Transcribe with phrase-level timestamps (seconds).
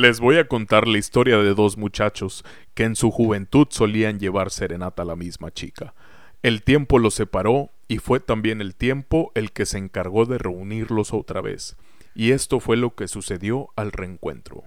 [0.00, 4.50] Les voy a contar la historia de dos muchachos que en su juventud solían llevar
[4.50, 5.92] serenata a la misma chica.
[6.42, 11.12] El tiempo los separó y fue también el tiempo el que se encargó de reunirlos
[11.12, 11.76] otra vez.
[12.14, 14.62] Y esto fue lo que sucedió al reencuentro.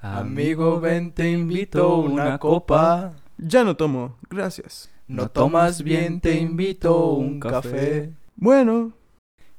[0.00, 3.12] Amigo, ven, te invito una copa.
[3.36, 4.90] Ya no tomo, gracias.
[5.06, 8.14] No tomas bien, te invito un café.
[8.36, 8.94] Bueno,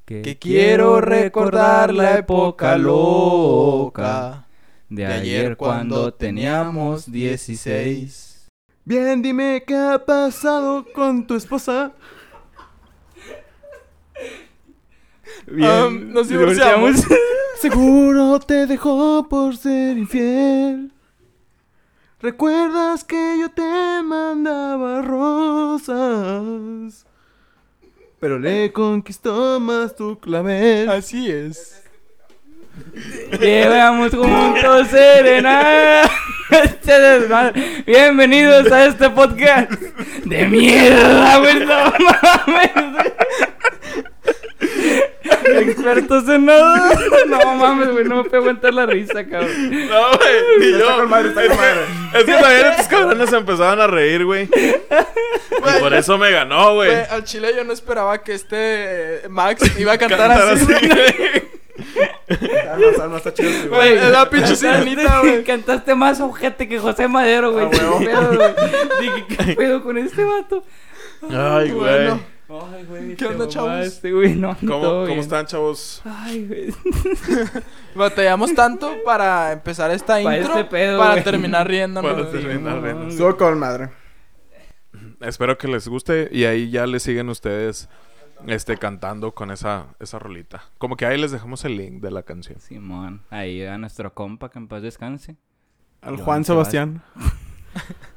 [0.06, 4.48] Que quiero recordar la época loca
[4.90, 8.48] de de ayer cuando teníamos 16.
[8.84, 11.94] bien, dime qué ha pasado con tu esposa.
[15.62, 17.04] Am, nos divorciamos.
[17.60, 20.92] Seguro te dejó por ser infiel.
[22.22, 25.96] ¿Recuerdas que yo te mandaba rosas?
[28.20, 30.90] Pero le conquistó más tu clavel.
[30.90, 31.89] Así es.
[33.40, 36.12] Llevamos juntos serenata.
[36.50, 37.84] Este.
[37.86, 39.72] Bienvenidos a este podcast
[40.26, 41.60] de mierda, güey.
[41.66, 43.06] No mames.
[45.44, 46.92] Expertos en nada.
[47.28, 48.06] No mames, güey.
[48.06, 49.88] No me puedo aguantar la risa, cabrón.
[49.90, 51.04] No, güey, ni yo.
[52.14, 54.44] Es que también estos cabrones se empezaban a reír, güey.
[54.50, 56.92] Y por eso me ganó, güey.
[57.12, 60.64] Al chile yo no esperaba que este eh, Max iba a cantar, Cantar así.
[60.74, 61.59] así, güey.
[62.72, 63.94] Alma, alma, está chido, güey.
[63.94, 65.44] Es la pinche sirenita, güey.
[65.44, 67.68] Cantaste más ojete que José Madero, güey.
[68.14, 68.54] Ah.
[69.02, 70.64] Dije, ¿qué pedo con este vato?
[71.30, 71.80] Ay, güey.
[72.08, 72.20] Bueno.
[72.50, 73.16] Ay, güey.
[73.16, 73.70] ¿Qué onda, chavos?
[73.70, 74.36] mamaste, güey.
[74.36, 75.20] No, ¿Cómo, todo ¿Cómo bien.
[75.20, 76.02] están, chavos?
[76.06, 76.74] Ay, güey.
[77.96, 81.24] Batallamos tanto para empezar esta Para intro este pedo, para güey.
[81.24, 82.12] terminar riéndonos.
[82.12, 83.08] Para terminar riendo.
[83.08, 83.90] Estuvo con madre.
[85.22, 87.90] Espero que les guste y ahí ya le siguen ustedes
[88.48, 90.64] este cantando con esa esa rolita.
[90.78, 92.60] Como que ahí les dejamos el link de la canción.
[92.60, 95.36] Simón, ahí a nuestro compa que en paz descanse.
[96.02, 97.04] Al Joan Juan Sebastián.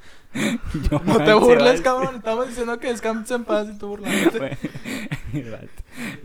[1.05, 2.17] No te burles, cabrón.
[2.17, 4.56] Estamos diciendo que descanses en paz y tú burlándote.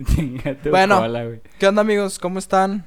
[0.04, 0.98] Chingate Bueno.
[0.98, 1.26] cola.
[1.58, 2.18] ¿Qué onda, amigos?
[2.18, 2.86] ¿Cómo están?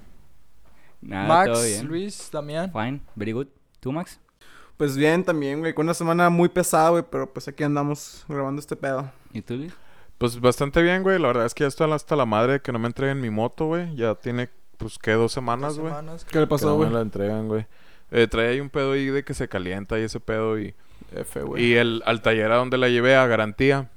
[1.01, 1.87] Nada, todo Max, bien.
[1.87, 2.71] Luis, Damián.
[2.71, 3.47] Fine, very good.
[3.79, 4.19] ¿Tú, Max?
[4.77, 5.73] Pues bien, también, güey.
[5.73, 7.03] Con una semana muy pesada, güey.
[7.09, 9.11] Pero pues aquí andamos grabando este pedo.
[9.31, 9.73] ¿Y tú, Luis?
[10.21, 11.17] Pues bastante bien, güey.
[11.17, 13.31] La verdad es que ya estoy hasta la madre de que no me entreguen mi
[13.31, 13.95] moto, güey.
[13.95, 15.13] Ya tiene, pues, ¿qué?
[15.13, 15.91] Dos semanas, Dos güey.
[15.91, 16.25] semanas.
[16.25, 16.89] ¿Qué le pasó, no güey?
[16.89, 17.65] me la entregan, güey.
[18.11, 20.75] Eh, trae ahí un pedo ahí de que se calienta y ese pedo y...
[21.15, 21.63] F, güey.
[21.65, 23.89] Y el, al taller a donde la llevé a garantía,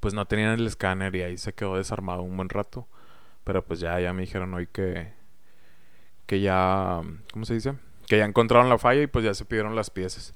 [0.00, 2.86] pues no tenían el escáner y ahí se quedó desarmado un buen rato.
[3.42, 5.14] Pero pues ya, ya me dijeron hoy que...
[6.26, 7.00] Que ya...
[7.32, 7.72] ¿Cómo se dice?
[8.06, 10.34] Que ya encontraron la falla y pues ya se pidieron las piezas.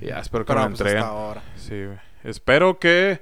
[0.00, 1.02] Y ya espero que Pero, me la pues, entreguen.
[1.02, 1.42] hasta ahora.
[1.56, 1.98] Sí, güey.
[2.22, 3.20] Espero que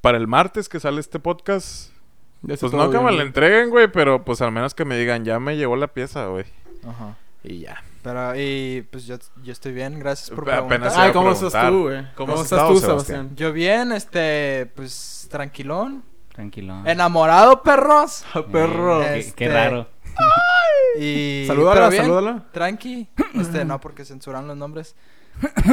[0.00, 1.92] para el martes que sale este podcast...
[2.46, 5.24] Pues no que bien, me la entreguen, güey, pero pues al menos que me digan,
[5.24, 6.44] ya me llegó la pieza, güey.
[6.86, 7.16] Ajá.
[7.42, 7.82] Y ya.
[8.02, 11.06] Pero, y pues yo, yo estoy bien, gracias por Apenas preguntar.
[11.06, 12.02] Ay, ¿cómo estás tú, güey?
[12.14, 12.94] ¿Cómo ¿Cómo, has estás tú, Sebastián?
[13.04, 13.36] Sebastián?
[13.36, 16.04] Yo bien, este, pues tranquilón.
[16.32, 16.82] Tranquilo.
[16.84, 18.24] Enamorado, perros.
[18.34, 19.02] Ah, perro.
[19.02, 19.88] Eh, qué, Este- qué raro.
[20.98, 21.44] Y.
[21.46, 22.44] Salúdala, bien, salúdala.
[22.52, 23.08] Tranqui.
[23.34, 24.94] Este, no, porque censuran los nombres.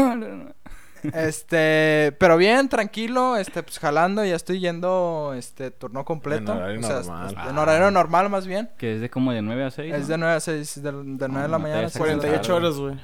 [1.13, 6.51] Este, pero bien, tranquilo, este, pues jalando, ya estoy yendo, este, turno completo.
[6.53, 7.27] En horario o sea, normal.
[7.37, 8.69] este, en horario normal más bien.
[8.77, 9.93] que es de como de 9 a 6.
[9.93, 11.81] Es de 9 a 6, de, de 9 de la no mañana.
[11.81, 12.53] vayas a a seis de la 48 tarde.
[12.67, 12.95] horas, güey.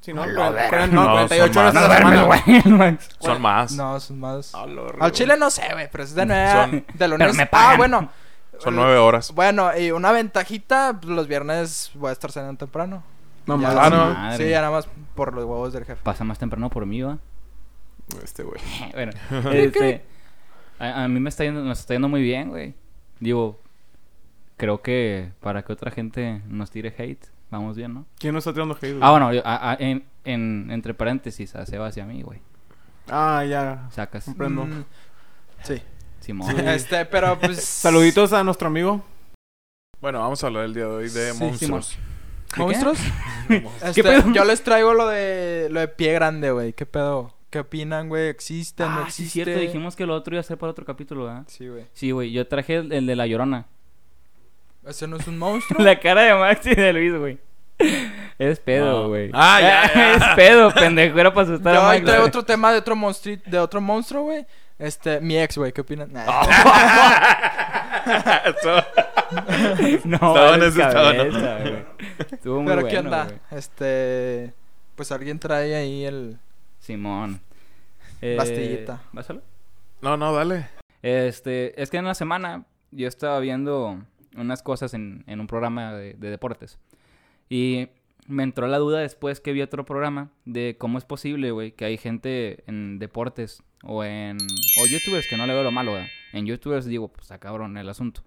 [0.00, 0.22] Sí, ¿no?
[0.22, 0.70] A la Cuaren- verga.
[0.70, 1.88] cuaren- No, No, 48 son horas a más.
[1.88, 2.24] la semana.
[2.24, 2.98] güey.
[3.20, 3.72] Son más.
[3.72, 4.52] No, son más.
[4.54, 7.26] Al chile no sé, güey, pero es de 9 a, Son- de lunes.
[7.28, 7.76] Pero me ah, pagan.
[7.78, 8.08] bueno.
[8.58, 9.32] Son nueve horas.
[9.32, 13.02] Bueno, y una ventajita, pues, los viernes voy a estar cenando temprano.
[13.46, 14.14] Mamá, Ya, Ah, no.
[14.14, 14.44] Madre.
[14.44, 16.00] Sí, ya nada más por los huevos del jefe.
[16.04, 17.18] Pasa más temprano por mí, va.
[18.22, 18.60] Este, güey.
[18.92, 19.12] bueno,
[19.52, 20.02] este,
[20.78, 22.74] a, a mí me está yendo, nos está yendo muy bien, güey.
[23.20, 23.60] Digo,
[24.56, 28.06] creo que para que otra gente nos tire hate, vamos bien, ¿no?
[28.18, 28.98] ¿Quién no está tirando hate, güey?
[29.02, 32.40] Ah, bueno, yo- a- a- en, en, entre paréntesis, a Sebas y a mí, güey.
[33.08, 33.88] Ah, ya.
[33.90, 34.24] Sacas.
[34.24, 34.64] Comprendo.
[34.66, 34.84] Mm,
[35.64, 35.82] sí.
[36.20, 36.56] Simón.
[36.68, 37.62] Este, pero pues.
[37.64, 39.02] Saluditos a nuestro amigo.
[40.00, 41.98] Bueno, vamos a hablar el día de hoy de Sí, monstruos.
[42.56, 42.98] ¿Monstruos?
[43.48, 44.32] ¿Qué Este, pedo?
[44.32, 46.72] Yo les traigo lo de lo de pie grande, güey.
[46.74, 47.34] ¿Qué pedo?
[47.52, 48.28] ¿Qué opinan, güey?
[48.28, 48.82] ¿Existe?
[48.82, 49.22] ¿No Ah, existe?
[49.24, 49.60] sí, cierto.
[49.60, 51.42] Dijimos que lo otro iba a ser para otro capítulo, ¿verdad?
[51.48, 51.84] Sí, güey.
[51.92, 52.32] Sí, güey.
[52.32, 53.66] Yo traje el, el de la llorona.
[54.86, 55.80] ¿Ese no es un monstruo?
[55.84, 57.38] La cara de Max y de Luis, güey.
[58.38, 58.64] Es No.
[58.64, 59.30] pedo, güey.
[59.34, 60.14] Ah, ya, ya.
[60.14, 61.18] es pedo, pendejo.
[61.18, 62.06] Era para asustar Yo a ahí Max.
[62.06, 62.28] traigo güey.
[62.30, 64.46] otro tema de otro monstruo, de otro monstruo, güey.
[64.78, 65.72] Este, mi ex, güey.
[65.72, 66.10] ¿Qué opinan?
[66.10, 66.24] Nah.
[68.46, 68.82] Eso-
[70.04, 71.84] No, cabeza, güey.
[72.32, 73.28] Estuvo muy Pero bueno, ¿qué onda?
[73.50, 74.54] Este,
[74.96, 76.38] pues alguien trae ahí el
[76.82, 77.40] Simón.
[78.20, 79.00] Eh, Pastillita.
[79.12, 79.28] ¿Vas?
[80.02, 80.66] No, no, dale.
[81.02, 84.02] Este, es que en la semana yo estaba viendo
[84.36, 86.78] unas cosas en, en un programa de, de deportes.
[87.48, 87.88] Y
[88.26, 91.84] me entró la duda después que vi otro programa de cómo es posible, güey, que
[91.84, 94.38] hay gente en deportes o en...
[94.80, 96.08] o youtubers, que no le veo lo malo, ¿verdad?
[96.32, 98.22] En youtubers digo, pues está cabrón el asunto.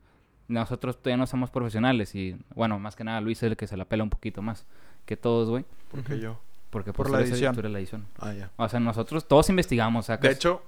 [0.48, 3.76] Nosotros todavía no somos profesionales y, bueno, más que nada Luis es el que se
[3.76, 4.66] la pela un poquito más
[5.06, 5.66] que todos, güey.
[5.92, 6.40] Porque yo.
[6.76, 7.56] Porque Por la edición.
[7.72, 8.06] la edición.
[8.20, 8.52] Ah, ya.
[8.58, 10.28] O sea, nosotros todos investigamos, sacas...
[10.30, 10.62] De hecho,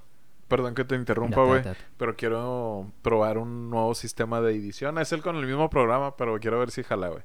[0.48, 1.62] perdón que te interrumpa, güey.
[1.98, 4.96] Pero quiero probar un nuevo sistema de edición.
[4.96, 7.24] Es el con el mismo programa, pero quiero ver si jala, güey.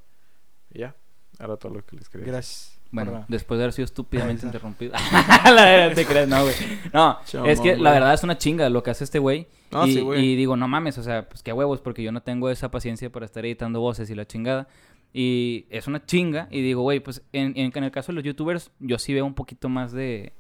[0.71, 0.95] Ya.
[1.39, 2.33] Era todo lo que les quería decir.
[2.33, 2.79] Gracias.
[2.91, 4.91] Bueno, por la- después de haber sido estúpidamente interrumpido.
[5.45, 6.55] la verdad, te crees, no, güey.
[6.91, 7.93] No, Chamón, es que la güey.
[7.93, 9.47] verdad es una chinga lo que hace este güey.
[9.71, 10.25] No, y, sí, güey.
[10.25, 13.09] y digo, no mames, o sea, pues qué huevos, porque yo no tengo esa paciencia
[13.09, 14.67] para estar editando voces y la chingada.
[15.13, 16.47] Y es una chinga.
[16.49, 19.25] Y digo, güey, pues en, en, en el caso de los youtubers, yo sí veo
[19.25, 20.33] un poquito más de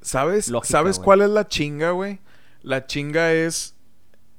[0.00, 1.04] ¿Sabes, Lógica, ¿sabes güey.
[1.04, 2.18] cuál es la chinga, güey?
[2.62, 3.76] La chinga es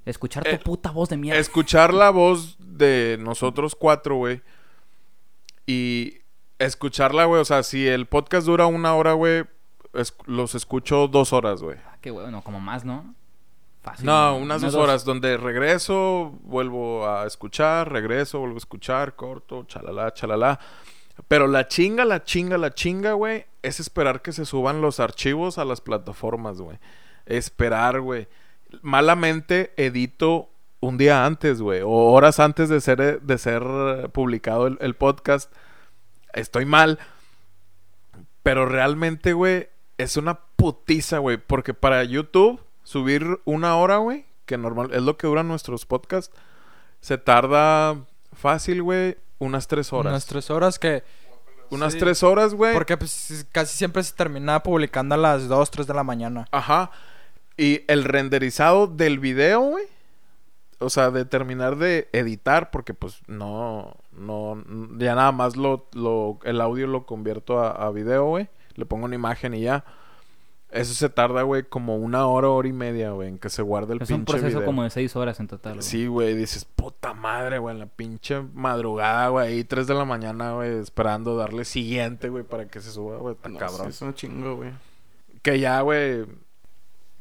[0.06, 1.40] escuchar tu Eh, puta voz de mierda.
[1.40, 4.42] escuchar la voz de nosotros cuatro, güey.
[5.66, 6.20] Y
[6.60, 7.42] escucharla, güey.
[7.42, 9.46] O sea, si el podcast dura una hora, güey,
[9.94, 11.78] es- los escucho dos horas, güey.
[11.86, 13.16] Ah, qué huevo, no, como más, ¿no?
[13.88, 14.06] Fácil.
[14.06, 20.14] No, unas dos horas donde regreso, vuelvo a escuchar, regreso, vuelvo a escuchar, corto, chalala,
[20.14, 20.60] chalala.
[21.30, 25.58] Pero la chinga, la chinga, la chinga, güey, es esperar que se suban los archivos
[25.58, 26.80] a las plataformas, güey.
[27.26, 28.28] Esperar, güey.
[28.82, 30.50] Malamente edito
[30.82, 33.64] un día antes, güey, o horas antes de ser, de ser
[34.12, 35.50] publicado el, el podcast.
[36.34, 37.00] Estoy mal.
[38.44, 41.38] Pero realmente, güey, es una putiza, güey.
[41.38, 46.34] Porque para YouTube, subir una hora, güey, que normal es lo que duran nuestros podcasts,
[47.02, 47.98] se tarda
[48.32, 50.12] fácil, güey, unas tres horas.
[50.12, 51.04] Unas tres horas que...
[51.70, 52.00] Unas Sí.
[52.00, 52.74] tres horas, güey.
[52.74, 56.48] Porque pues casi siempre se termina publicando a las 2, 3 de la mañana.
[56.52, 56.92] Ajá.
[57.58, 59.84] Y el renderizado del video, güey.
[60.80, 64.64] O sea, de terminar de editar, porque pues no, no,
[64.98, 68.48] ya nada más lo, lo, el audio lo convierto a, a video, güey.
[68.76, 69.84] Le pongo una imagen y ya.
[70.70, 73.94] Eso se tarda, güey, como una hora, hora y media, güey, en que se guarde
[73.94, 74.66] el Es un pinche proceso video.
[74.66, 75.74] como de seis horas en total.
[75.76, 75.84] güey.
[75.84, 80.04] Sí, güey, dices, puta madre, güey, en la pinche madrugada, güey, ahí 3 de la
[80.04, 83.84] mañana, güey, esperando darle siguiente, güey, para que se suba, güey, está No, cabrón.
[83.86, 84.72] sí, Es un chingo, güey.
[85.42, 86.26] Que ya, güey,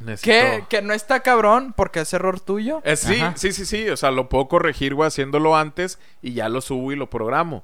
[0.05, 0.33] necesito...
[0.33, 2.81] Que, que no está cabrón porque es error tuyo.
[2.85, 3.35] Eh, sí, Ajá.
[3.37, 6.91] sí, sí, sí, o sea, lo puedo corregir, güey, haciéndolo antes y ya lo subo
[6.91, 7.63] y lo programo.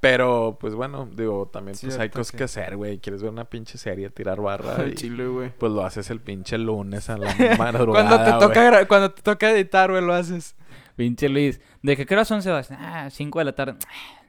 [0.00, 2.98] Pero, pues bueno, digo, también pues hay cosas que- que hacer, güey.
[3.00, 5.52] Quieres ver una pinche serie, tirar barra y chile, güey.
[5.58, 9.20] pues lo haces el pinche lunes a la madrugada, Cuando te, toca, gra- cuando te
[9.22, 10.56] toca editar, güey, lo haces.
[10.96, 11.60] Pinche Luis.
[11.82, 12.70] ¿De qué horas 11 vas?
[12.72, 13.74] Ah, 5 de la tarde.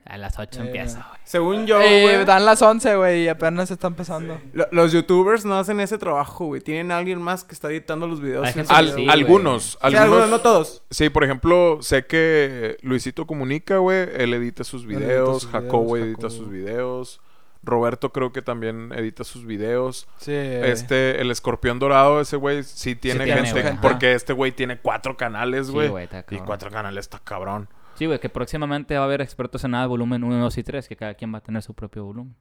[0.05, 1.21] A las 8 Eh, empiezo, güey.
[1.23, 4.41] Según yo, Eh, güey, dan las 11, güey, y apenas está empezando.
[4.53, 6.59] lo- los youtubers no hacen ese trabajo, güey.
[6.59, 8.43] Tienen a alguien más que está editando los videos.
[8.43, 9.05] Hay en gente su Al- Sí, video.
[9.05, 9.21] güey.
[9.21, 10.83] algunos, Sí, algunos, algunos, no todos.
[10.89, 15.51] Sí, por ejemplo, sé que Luisito Comunica, güey, él edita sus Él edita videos, sus
[15.51, 16.29] Jacobo videos, edita Jacobo.
[16.37, 17.21] sus videos,
[17.63, 20.07] Roberto creo que también edita sus videos.
[20.17, 20.33] Sí.
[20.33, 25.69] Este, el escorpión dorado, ese güey sí tiene gente, porque este güey tiene cuatro canales,
[25.69, 25.91] güey.
[26.31, 27.69] y cuatro canales está cabrón.
[28.01, 30.87] Sí, güey, que próximamente va a haber expertos en nada, volumen 1, 2 y 3,
[30.87, 32.35] que cada quien va a tener su propio volumen.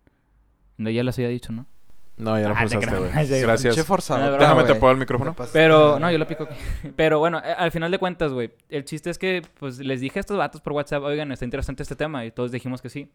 [0.79, 1.67] No, ya les había dicho, ¿no?
[2.17, 3.01] No, ya lo Ah, te pasaste, creo.
[3.01, 3.41] güey.
[3.43, 3.85] Gracias.
[3.85, 4.25] Forzado.
[4.25, 5.37] No, Déjame te puedo el micrófono.
[5.53, 6.45] Pero, no, yo lo pico.
[6.45, 6.55] aquí.
[6.97, 10.19] Pero bueno, eh, al final de cuentas, güey, el chiste es que, pues, les dije
[10.19, 13.11] a estos vatos por WhatsApp, oigan, está interesante este tema, y todos dijimos que sí.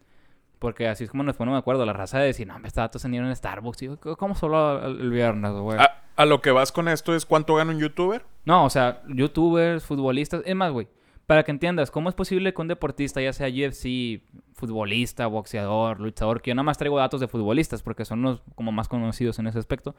[0.60, 3.02] Porque así es como nos ponemos de acuerdo, la raza de decir, no, estos vatos
[3.02, 5.80] se en Starbucks, y yo, ¿cómo solo el el viernes, güey?
[5.80, 8.24] A, a lo que vas con esto es cuánto gana un youtuber.
[8.46, 10.88] No, o sea, youtubers, futbolistas, es más, güey,
[11.28, 14.22] para que entiendas, ¿cómo es posible que un deportista, ya sea UFC,
[14.54, 18.72] futbolista, boxeador, luchador, que yo nada más traigo datos de futbolistas porque son los como
[18.72, 19.96] más conocidos en ese aspecto,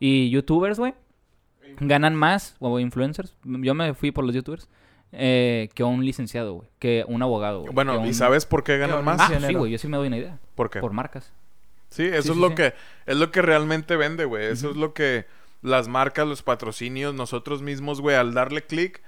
[0.00, 0.94] y youtubers, güey,
[1.80, 4.68] ganan más, o influencers, yo me fui por los youtubers,
[5.12, 7.68] eh, que un licenciado, güey, que un abogado, güey.
[7.68, 9.20] que Bueno, ¿y un- sabes por qué ganan más?
[9.20, 10.80] Ah, sí, güey, yo sí me doy una idea, ¿Por qué?
[10.80, 11.32] por marcas.
[11.90, 12.54] Sí, eso Sí, es sí, lo sí.
[12.54, 14.46] que es lo que realmente vende, güey.
[14.46, 15.26] Eso es lo que
[15.60, 19.02] las marcas, los patrocinios, nosotros mismos, güey, al darle clic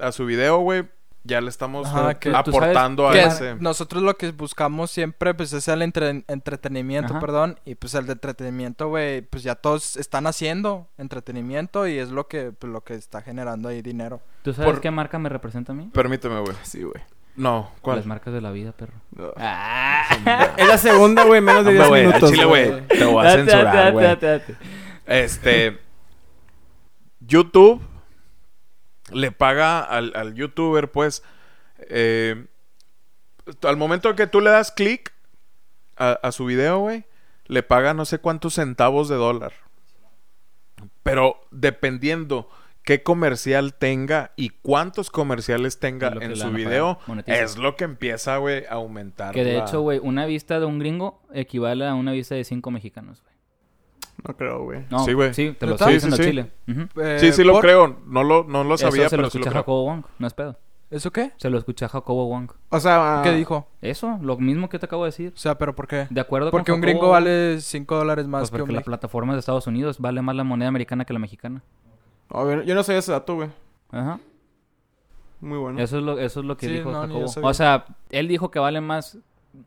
[0.00, 0.84] a su video, güey,
[1.22, 3.54] ya le estamos Ajá, que- tú sabes aportando a Que ese.
[3.56, 7.20] nosotros lo que buscamos siempre, pues, es el entre- entretenimiento, Ajá.
[7.20, 7.58] perdón.
[7.66, 12.26] Y, pues, el de entretenimiento, güey, pues, ya todos están haciendo entretenimiento y es lo
[12.26, 14.20] que, pues, lo que está generando ahí dinero.
[14.42, 15.90] ¿Tú sabes Por- qué marca me representa a mí?
[15.92, 16.56] Permíteme, güey.
[16.62, 17.02] Sí, güey.
[17.36, 17.98] No, ¿cuál?
[17.98, 18.94] Las marcas de la vida, perro.
[19.14, 19.32] No.
[19.36, 20.04] Ah.
[20.56, 22.30] Es la segunda, güey, menos de Hombre, 10 güey, al minutos.
[22.30, 24.04] chile, güey, te voy a censurar, date, güey.
[24.06, 24.56] date, date.
[25.06, 25.78] Este
[27.20, 27.80] YouTube
[29.12, 31.22] le paga al, al youtuber, pues,
[31.88, 32.46] eh,
[33.62, 35.12] al momento que tú le das clic
[35.96, 37.04] a, a su video, güey,
[37.46, 39.52] le paga no sé cuántos centavos de dólar.
[41.02, 42.48] Pero dependiendo
[42.82, 48.64] qué comercial tenga y cuántos comerciales tenga en su video, es lo que empieza, güey,
[48.66, 49.34] a aumentar.
[49.34, 52.44] Que de la- hecho, güey, una vista de un gringo equivale a una vista de
[52.44, 53.29] cinco mexicanos, güey.
[54.26, 54.84] No creo, güey.
[54.90, 55.32] No, Sí, güey.
[55.34, 56.22] Sí, te lo estoy Sí, sí, diciendo sí.
[56.24, 56.90] Chile.
[57.04, 57.62] Eh, Sí, sí lo ¿por?
[57.62, 57.96] creo.
[58.06, 59.60] No lo, no lo sabía, Eso se lo pero sí lo escuché a.
[59.60, 60.56] Jacobo Wong, no es pedo.
[60.90, 61.30] ¿Eso qué?
[61.36, 62.50] Se lo escuché a Jacobo Wong.
[62.70, 63.68] O sea, ¿Qué dijo?
[63.80, 65.32] Eso, lo mismo que te acabo de decir.
[65.34, 66.08] O sea, ¿pero por qué?
[66.10, 68.80] De acuerdo Porque con un gringo vale 5 dólares más Pues que un porque la
[68.80, 71.62] plataforma de Estados Unidos vale más la moneda americana que la mexicana.
[72.30, 73.50] A ver, yo no sabía ese dato, güey.
[73.92, 74.18] Ajá.
[75.40, 75.80] Muy bueno.
[75.80, 77.26] Eso es lo, eso es lo que Sí, dijo no, Jacobo.
[77.48, 79.16] O sea, él dijo que vale más.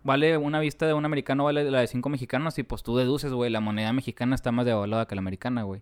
[0.04, 2.58] Vale una vista de un americano, vale la de cinco mexicanos.
[2.60, 5.82] Y pues tú deduces, güey, la moneda mexicana está más devaluada que la americana, güey.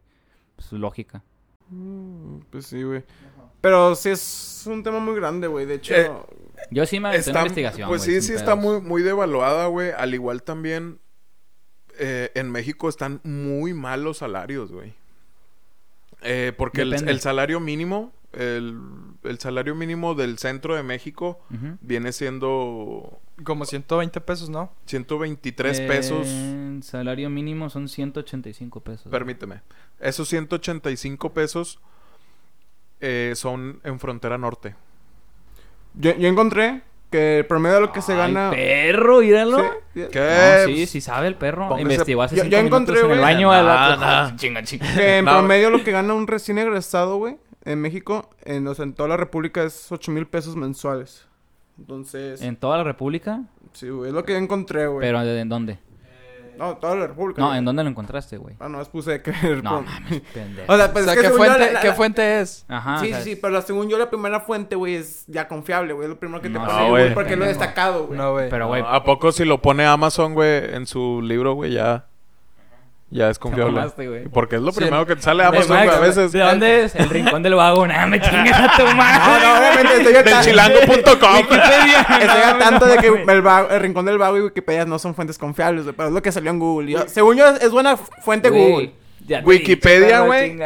[0.56, 1.24] Pues lógica.
[1.70, 3.04] Mm, Pues sí, güey.
[3.62, 5.66] Pero sí es un tema muy grande, güey.
[5.68, 6.12] De hecho, Eh,
[6.72, 7.90] Yo sí me aventé una Está- investigación.
[7.90, 9.92] Pues sí, sí está muy, muy devaluada, güey.
[9.92, 11.00] Al igual también
[12.00, 14.94] eh, en México están muy mal los salarios, güey.
[16.24, 18.80] Eh, porque el salario mínimo, el,
[19.24, 21.40] el salario mínimo del centro de México
[21.82, 24.72] viene siendo Como 120 pesos, ¿no?
[24.86, 26.28] 123 pesos.
[26.30, 29.12] Eh, salario mínimo son 185 pesos.
[29.12, 29.62] Permíteme.
[30.00, 31.80] Esos 185 pesos
[33.00, 34.76] eh, son en frontera norte.
[35.96, 38.52] yo, yo encontré que el promedio de lo que se gana.
[38.52, 39.60] perro, míralo.
[39.94, 40.64] Sí, ¿Qué?
[40.68, 41.68] No, sí, sí sabe el perro.
[41.68, 43.96] Póngase- Investigó hace Yo- cinco yo encontré, minutos en el baño a la...
[43.98, 43.98] Nah,
[44.30, 44.36] nah.
[44.38, 44.94] Chinga, chinga.
[44.96, 47.36] Que en promedio lo que gana un recién egresado, güey,
[47.66, 51.28] en México, en, o sea, en toda la República es 8 mil pesos mensuales.
[51.80, 53.44] Entonces, ¿En toda la república?
[53.74, 55.00] sí, güey, es lo que yo encontré, güey.
[55.08, 55.80] ¿Pero de- en dónde?
[56.58, 57.42] No, toda la República.
[57.42, 57.60] No, güey.
[57.60, 58.56] ¿en dónde lo encontraste, güey?
[58.60, 59.32] Ah, no, es puse que...
[59.64, 60.72] No mames, pendejo.
[60.72, 62.66] O sea, pues o sea, es que ¿qué, fuente, la- ¿qué fuente es?
[62.68, 63.00] Ajá.
[63.00, 66.06] sí, sí, sí, pero la- según yo la primera fuente, güey, es ya confiable, güey.
[66.06, 68.20] Es lo primero que te No, pasa, güey, porque lo he destacado, güey.
[68.20, 68.50] No, güey.
[68.50, 72.06] Pero, güey, ¿A poco si lo pone Amazon, güey, en su libro, güey, ya,
[73.12, 73.82] ya es confiable?
[74.34, 74.80] Porque es lo Sí.
[74.80, 76.32] primero que te sale De Amazon, a veces.
[76.32, 76.96] ¿De dónde es?
[76.96, 77.86] El rincón del vago.
[77.86, 79.20] Nah, me chingas a tu madre.
[79.20, 81.36] No, no, obviamente estoy tan- chilango.com.
[81.38, 85.38] Estoy tanto de que el, vago- el rincón del vago y Wikipedia no son fuentes
[85.38, 86.92] confiables, güey, pero es lo que salió en Google.
[86.92, 88.94] Yo- según yo, es buena fuente Google.
[89.28, 90.58] ya Wikipedia, güey.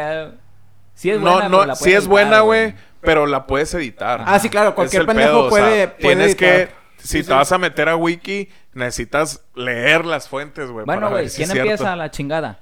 [0.94, 4.22] Sí es no, buena, no, la sí es buena, güey, pero la puedes editar.
[4.24, 7.24] Ah, sí, claro, cualquier pendejo pedo, o sea, puede- puede Tienes que, si Sí, te
[7.24, 7.30] sí.
[7.32, 10.84] vas a meter a Wiki, necesitas leer las fuentes, güey.
[10.84, 11.70] Bueno, güey, si ¿quién cierto.
[11.70, 12.60] empieza la chingada?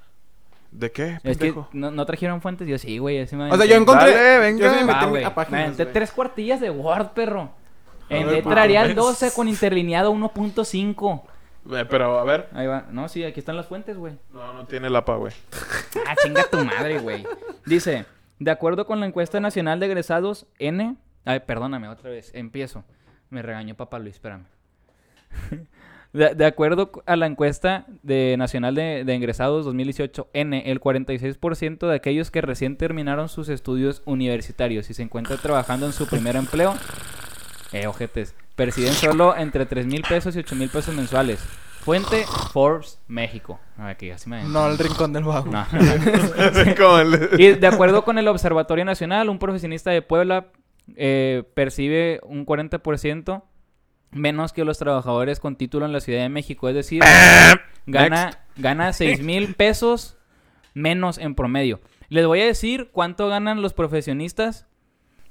[0.70, 1.18] ¿De qué?
[1.22, 2.66] Es que no, no trajeron fuentes.
[2.66, 3.18] Yo sí, güey.
[3.32, 4.12] me O sea, yo encontré.
[4.12, 4.64] Dale, venga.
[4.66, 5.76] Yo sí me Va, metí a páginas.
[5.92, 7.52] tres cuartillas de Word, perro.
[8.08, 9.10] En letra Arial favor.
[9.12, 11.22] 12 con interlineado 1.5.
[11.70, 12.48] Eh, Pero, a ver.
[12.52, 12.86] Ahí va.
[12.90, 14.18] No, sí, aquí están las fuentes, güey.
[14.32, 15.32] No, no tiene la pa, güey.
[16.06, 17.24] Ah, chinga tu madre, güey.
[17.64, 18.04] Dice,
[18.38, 20.96] de acuerdo con la encuesta nacional de egresados, N...
[21.24, 22.30] Ay, perdóname, otra vez.
[22.34, 22.84] Empiezo.
[23.30, 24.44] Me regañó papá Luis, espérame.
[26.14, 31.88] De, de acuerdo a la encuesta de Nacional de, de Ingresados 2018, N, el 46%
[31.88, 36.36] de aquellos que recién terminaron sus estudios universitarios y se encuentran trabajando en su primer
[36.36, 36.76] empleo,
[37.72, 41.40] eh, ojetes, perciben solo entre 3 mil pesos y 8 mil pesos mensuales.
[41.80, 43.58] Fuente Forbes México.
[43.76, 44.44] A ver, que así me...
[44.44, 45.50] No, el rincón del vago.
[45.50, 45.66] No.
[47.38, 50.46] Y de acuerdo con el Observatorio Nacional, un profesionista de Puebla
[50.94, 53.42] eh, percibe un 40%
[54.14, 56.68] menos que los trabajadores con título en la Ciudad de México.
[56.68, 57.02] Es decir,
[57.86, 60.16] gana, gana 6 mil pesos
[60.72, 61.80] menos en promedio.
[62.08, 64.66] Les voy a decir cuánto ganan los profesionistas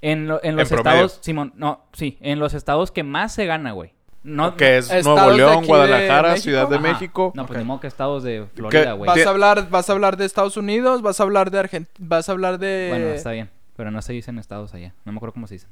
[0.01, 1.19] en, lo- en los En estados...
[1.21, 3.93] Simón, no, sí, en los estados que más se gana, güey.
[4.23, 6.43] No, que es ¿Estados Nuevo de León, de Guadalajara, México?
[6.43, 6.87] Ciudad de Ajá.
[6.87, 7.31] México.
[7.35, 7.61] No, pues Ok.
[7.61, 9.07] ni modo que estados de Florida, güey.
[9.07, 11.01] ¿Vas a hablar, vas a hablar de Estados Unidos?
[11.01, 11.93] ¿Vas a hablar de Argentina?
[11.99, 12.87] ¿Vas a hablar de...?
[12.89, 13.49] Bueno, está bien.
[13.75, 14.93] Pero no se dicen estados allá.
[15.03, 15.69] No me acuerdo cómo se dicen.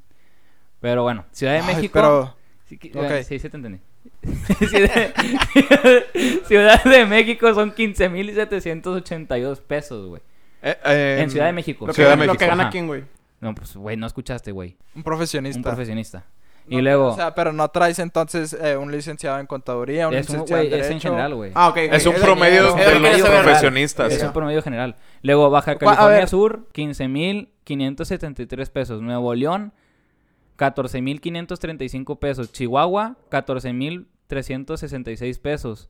[0.82, 1.94] Pero bueno, Ciudad de Ay, México.
[1.94, 2.36] pero...
[2.72, 2.96] Sí, que- Ok.
[2.96, 3.80] bueno, sí, sí te entendí.
[4.70, 5.14] Ciudad,
[6.48, 10.22] Ciudad de México son 15.782 pesos, güey.
[10.64, 11.86] Eh, eh, En Ciudad de México.
[11.86, 12.40] Lo que, Ciudad de gana- lo México.
[12.40, 12.72] que gana Ajá.
[12.72, 13.04] quién, güey.
[13.42, 14.78] No, pues, güey, no escuchaste, güey.
[14.96, 15.58] Un profesionista.
[15.60, 16.24] Un profesionista.
[16.68, 17.08] No, y luego...
[17.08, 20.62] O sea, pero no traes entonces eh, un licenciado en contaduría, un es, un, licenciado
[20.62, 21.10] güey, en es en derecho.
[21.10, 21.52] general, güey.
[21.56, 21.78] Ah, ok.
[21.78, 24.14] Es ok, un promedio es- de es los profesionistas.
[24.14, 24.96] Es un promedio general.
[25.24, 26.26] Luego Baja California.
[26.28, 29.02] Sur, 15.573 pesos.
[29.02, 29.74] Nuevo León,
[30.62, 32.52] 14.535 pesos.
[32.52, 35.90] Chihuahua, 14.366 pesos.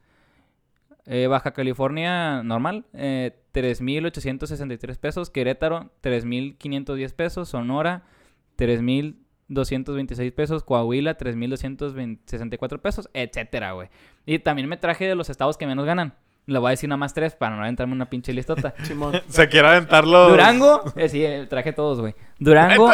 [1.05, 5.29] Eh, Baja California normal, eh, 3.863 pesos.
[5.29, 7.49] Querétaro, 3.510 pesos.
[7.49, 8.03] Sonora,
[8.57, 10.63] 3.226 pesos.
[10.63, 13.89] Coahuila, 3.264 pesos, etcétera, güey.
[14.25, 16.13] Y también me traje de los estados que menos ganan.
[16.47, 18.73] Le voy a decir nada más tres para no aventarme una pinche listota.
[19.27, 20.29] Se quiere aventarlo.
[20.29, 22.15] Durango, eh, sí, eh, traje todos, güey.
[22.39, 22.89] Durango,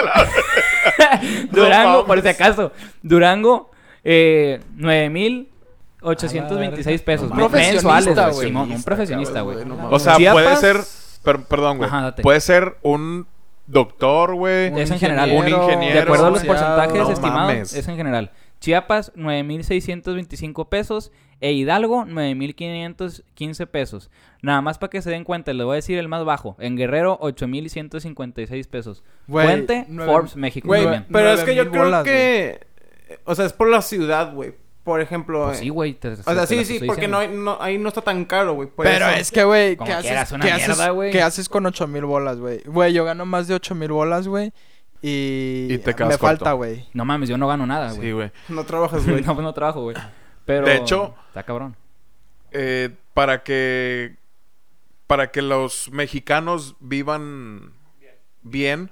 [1.51, 2.71] Durango, por si acaso.
[3.01, 3.71] Durango,
[4.03, 7.31] eh, 9,826 pesos.
[7.31, 8.53] Un profesionista, mensuales, güey.
[8.55, 9.65] Un profesionista, güey.
[9.65, 10.77] No O sea, Chiapas- puede ser.
[11.23, 11.89] per- perdón, güey.
[12.21, 13.25] Puede ser un
[13.65, 14.67] doctor, güey.
[14.79, 15.31] Es en general.
[15.31, 15.95] Un ingeniero.
[15.95, 17.73] De acuerdo a los porcentajes No estimados, mames.
[17.73, 18.31] es en general.
[18.59, 21.11] Chiapas, 9.625 pesos.
[21.39, 24.09] E Hidalgo, 9.515 pesos.
[24.41, 26.55] Nada más para que se den cuenta, les voy a decir el más bajo.
[26.59, 29.03] En Guerrero, 8.156 pesos.
[29.27, 30.67] Güey, Fuente, nueve- Forbes, México.
[30.67, 31.05] Güey, también.
[31.11, 32.59] pero es Nueve que yo creo bolas, que...
[33.25, 34.55] O sea, es por la ciudad, güey.
[34.83, 35.45] Por ejemplo...
[35.45, 35.93] Pues eh, sí, güey.
[35.93, 38.69] te- O sea, sí, sí, porque no, no, ahí no está tan caro, güey.
[38.75, 39.19] Pero eso.
[39.19, 41.11] es que, güey, ¿qué haces, es una ¿qué, haces, mierda, güey.
[41.11, 42.61] qué haces con ocho mil bolas, güey?
[42.65, 44.53] Güey, yo gano más de ocho mil bolas, güey.
[45.01, 46.87] Y, Y te quedas me falta, güey.
[46.93, 48.01] No mames, yo no gano nada, güey.
[48.01, 48.31] Sí, güey.
[48.49, 49.21] No trabajas, güey.
[49.25, 49.95] no, no trabajo, güey.
[50.45, 50.65] Pero...
[50.65, 51.75] De hecho- Está cabrón.
[52.51, 54.15] Eh, para que
[55.05, 57.73] para que los mexicanos vivan
[58.41, 58.91] bien,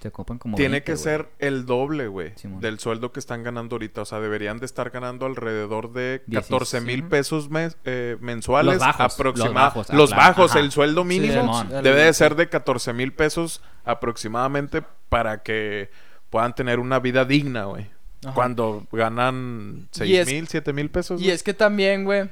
[0.00, 3.74] Se copan como tiene 20, que ser el doble, güey, del sueldo que están ganando
[3.76, 4.02] ahorita.
[4.02, 8.74] O sea, deberían de estar ganando alrededor de Dieciséis, 14 mil pesos mes- eh, mensuales.
[8.74, 12.48] Los bajos, los bajos, ah, Los claro, bajos, el sueldo mínimo debe de ser de
[12.48, 15.90] 14 mil pesos aproximadamente para que
[16.30, 17.86] puedan tener una vida digna, güey.
[18.34, 21.20] Cuando ganan Y 6 es- mil, 7 mil pesos.
[21.20, 22.28] Y es que también, güey.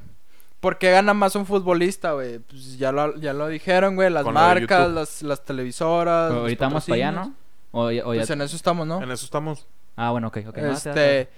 [0.61, 2.39] ¿Por qué gana más un futbolista, güey?
[2.41, 4.11] Pues ya lo, ya lo dijeron, güey.
[4.11, 6.31] Las Con marcas, las, las televisoras.
[6.31, 7.13] Pero ahorita vamos para allá.
[7.13, 7.35] ¿no?
[7.73, 9.03] O, ya- Pues en eso estamos, ¿no?
[9.03, 9.67] En eso estamos.
[9.97, 10.59] Ah, bueno, ok, ok.
[10.59, 11.29] Este.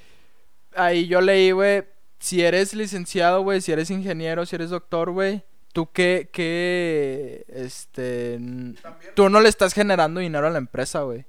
[0.75, 1.85] Ahí yo leí, güey.
[2.19, 3.61] Si eres licenciado, güey.
[3.61, 5.43] Si eres ingeniero, si eres doctor, güey.
[5.73, 7.45] Tú qué, qué.
[7.49, 8.35] Este.
[8.35, 8.75] n-
[9.15, 11.27] Tú no le estás generando dinero a la empresa, güey.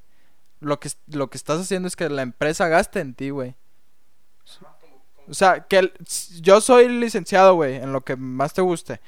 [0.60, 3.56] Lo que, lo que estás haciendo es que la empresa gaste en ti, güey.
[5.27, 5.94] O sea, que el-
[6.41, 9.00] yo soy licenciado, güey, en lo que más te guste.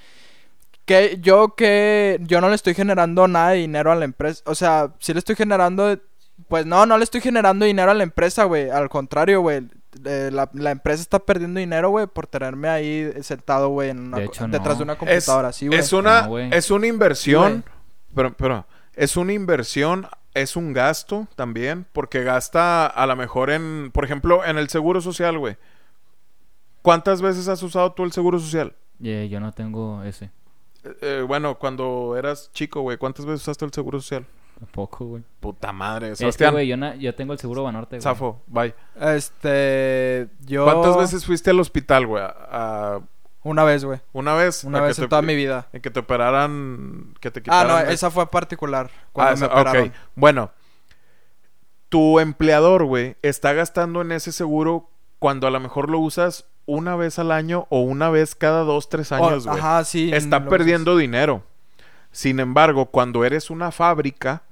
[0.86, 4.42] Que yo que yo no le estoy generando nada de dinero a la empresa.
[4.46, 5.98] O sea, sí le estoy generando,
[6.48, 8.70] pues no, no le estoy generando dinero a la empresa, güey.
[8.70, 9.68] Al contrario, güey.
[10.06, 14.18] eh, la, la empresa está perdiendo dinero, güey, por tenerme ahí sentado, güey, en una
[14.18, 14.48] De no.
[14.48, 15.80] detrás de una Es, computadora, sí, güey.
[15.80, 17.72] es una No, es una inversión, Sí,
[18.16, 23.92] pero, pero es una inversión, es un gasto también, porque gasta a lo mejor en,
[23.94, 25.58] por ejemplo, en el seguro social, güey.
[26.82, 28.74] ¿Cuántas veces has usado tú el seguro social?
[29.04, 30.32] Eh, yo no tengo ese.
[30.84, 34.26] Eh, eh, bueno, cuando eras chico, güey, ¿cuántas veces usaste el seguro social?
[34.60, 35.24] Tampoco, güey.
[35.40, 36.52] Puta madre, Es que, Sebastián.
[36.54, 38.02] güey, yo, na- yo tengo el seguro Banorte, güey.
[38.02, 38.74] Zafo, bye.
[39.00, 40.66] Este, yo...
[40.66, 42.24] ¿Cuántas veces fuiste al hospital, güey?
[42.24, 43.00] A- a-
[43.44, 44.00] Una vez, güey.
[44.14, 44.64] una vez.
[44.64, 45.68] Una a que vez en te- toda mi vida.
[45.74, 47.68] En que te operaran, que te Ah, quitaran...
[47.68, 48.92] no, el- esa fue particular.
[49.14, 49.62] Cuando Ah, me esa- ok.
[49.68, 49.94] operaron.
[50.16, 50.52] Bueno,
[51.90, 54.90] tu empleador, güey, está gastando en ese seguro
[55.20, 58.90] cuando a lo mejor lo usas una vez al año o una vez cada dos,
[58.90, 59.60] tres años, güey.
[59.60, 60.12] ajá, sí.
[60.14, 61.44] está perdiendo dinero.
[62.12, 64.44] Sin embargo, cuando eres una fábrica,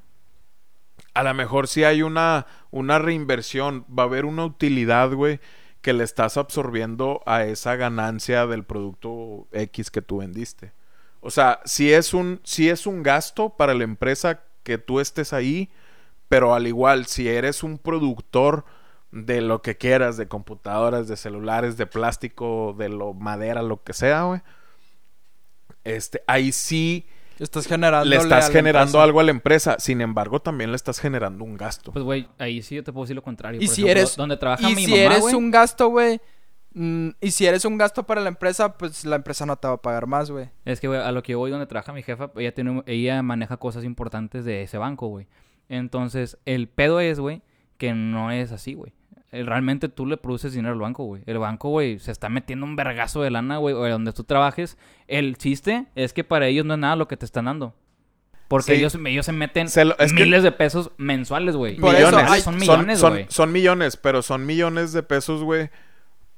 [1.14, 5.40] a lo mejor sí hay una, una reinversión, va a haber una utilidad, güey,
[5.82, 10.74] que le estás absorbiendo a esa ganancia del producto X que tú vendiste.
[11.22, 15.34] O sea, si es un, si es un gasto para la empresa que tú estés
[15.34, 15.70] ahí,
[16.28, 18.66] pero al igual, si eres un productor
[19.12, 23.94] de lo que quieras, de computadoras, de celulares, de plástico, de lo madera, lo que
[23.94, 24.42] sea, güey.
[25.84, 27.06] Este, ahí sí
[27.40, 28.06] Estás generando.
[28.06, 29.78] le estás generando algo a la empresa.
[29.80, 31.92] Sin embargo, también le estás generando un gasto.
[31.94, 33.62] Pues, güey, ahí sí yo te puedo decir lo contrario.
[33.62, 36.20] Y Por si ejemplo, eres- Donde trabaja Y mi si mamá, eres un gasto, güey.
[36.74, 39.76] mm, y si eres un gasto para la empresa, pues la empresa no te va
[39.76, 40.50] a pagar más, güey.
[40.66, 43.24] Es que, güey, a lo que yo voy donde trabaja mi jefa, ella, tiene, ella
[43.24, 45.28] maneja cosas importantes de ese banco, güey.
[45.70, 47.42] Entonces, el pedo es, güey,
[47.78, 48.92] que no es así, güey.
[49.32, 51.22] Eh, Realmente tú le produces dinero al banco, güey.
[51.26, 54.78] El banco, güey, se está metiendo un vergazo de lana, güey, donde tú trabajes.
[55.08, 57.74] El chiste es que para ellos no es nada lo que te están dando.
[58.48, 58.80] Porque Sí.
[58.80, 61.76] ellos, ellos se meten Se lo- es que- miles de pesos mensuales, güey.
[61.78, 62.20] Por Millones.
[62.24, 63.26] eso, ay, son millones, son- güey.
[63.30, 65.70] son millones, pero son millones de pesos, güey,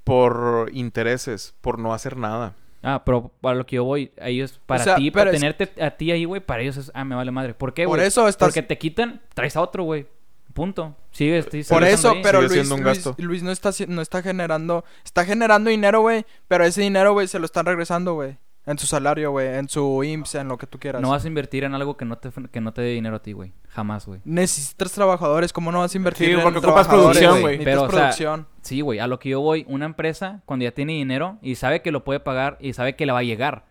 [0.04, 2.56] por intereses, por no hacer nada.
[2.84, 5.92] Ah, pero para lo que yo voy, ellos, para sea, ti, para es- tenerte a
[5.92, 7.54] ti ahí, güey, para ellos es, ah, me vale madre.
[7.54, 8.08] ¿Por qué, Por güey?
[8.08, 10.08] eso estás- Porque te quitan, traes a otro, güey.
[10.54, 10.96] Punto.
[11.12, 12.22] Sigue, sí, Por eso, ahí.
[12.24, 13.16] pero Luis, siendo un Luis, gasto.
[13.22, 17.40] Luis no está no está generando, está generando dinero, güey, pero ese dinero, güey, se
[17.40, 20.80] lo están regresando, güey, en su salario, güey, en su IMSS, en lo que tú
[20.80, 21.02] quieras.
[21.02, 23.22] No vas a invertir en algo que no te, que no te dé dinero a
[23.22, 23.54] ti, güey.
[23.70, 24.22] Jamás, güey.
[24.24, 27.64] Necesitas trabajadores, ¿cómo no vas a invertir Sí, en porque ocupas producción, güey.
[27.64, 28.48] Pero, o sea, producción.
[28.62, 29.00] Sí, güey.
[29.00, 32.04] A lo que yo voy, una empresa, cuando ya tiene dinero y sabe que lo
[32.04, 33.66] puede pagar y sabe que le va a llegar.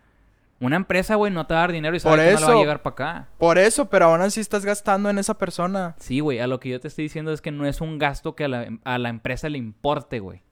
[0.61, 2.45] Una empresa, güey, no te va a dar dinero y sabe Por que no le
[2.45, 3.27] va a eso- llegar para acá.
[3.37, 5.95] Por eso, pero aún así estás gastando en esa persona.
[5.99, 6.39] Sí, güey.
[6.39, 8.47] A lo que yo te estoy diciendo es que no es un gasto que a
[8.47, 10.43] la, a la empresa le importe, güey.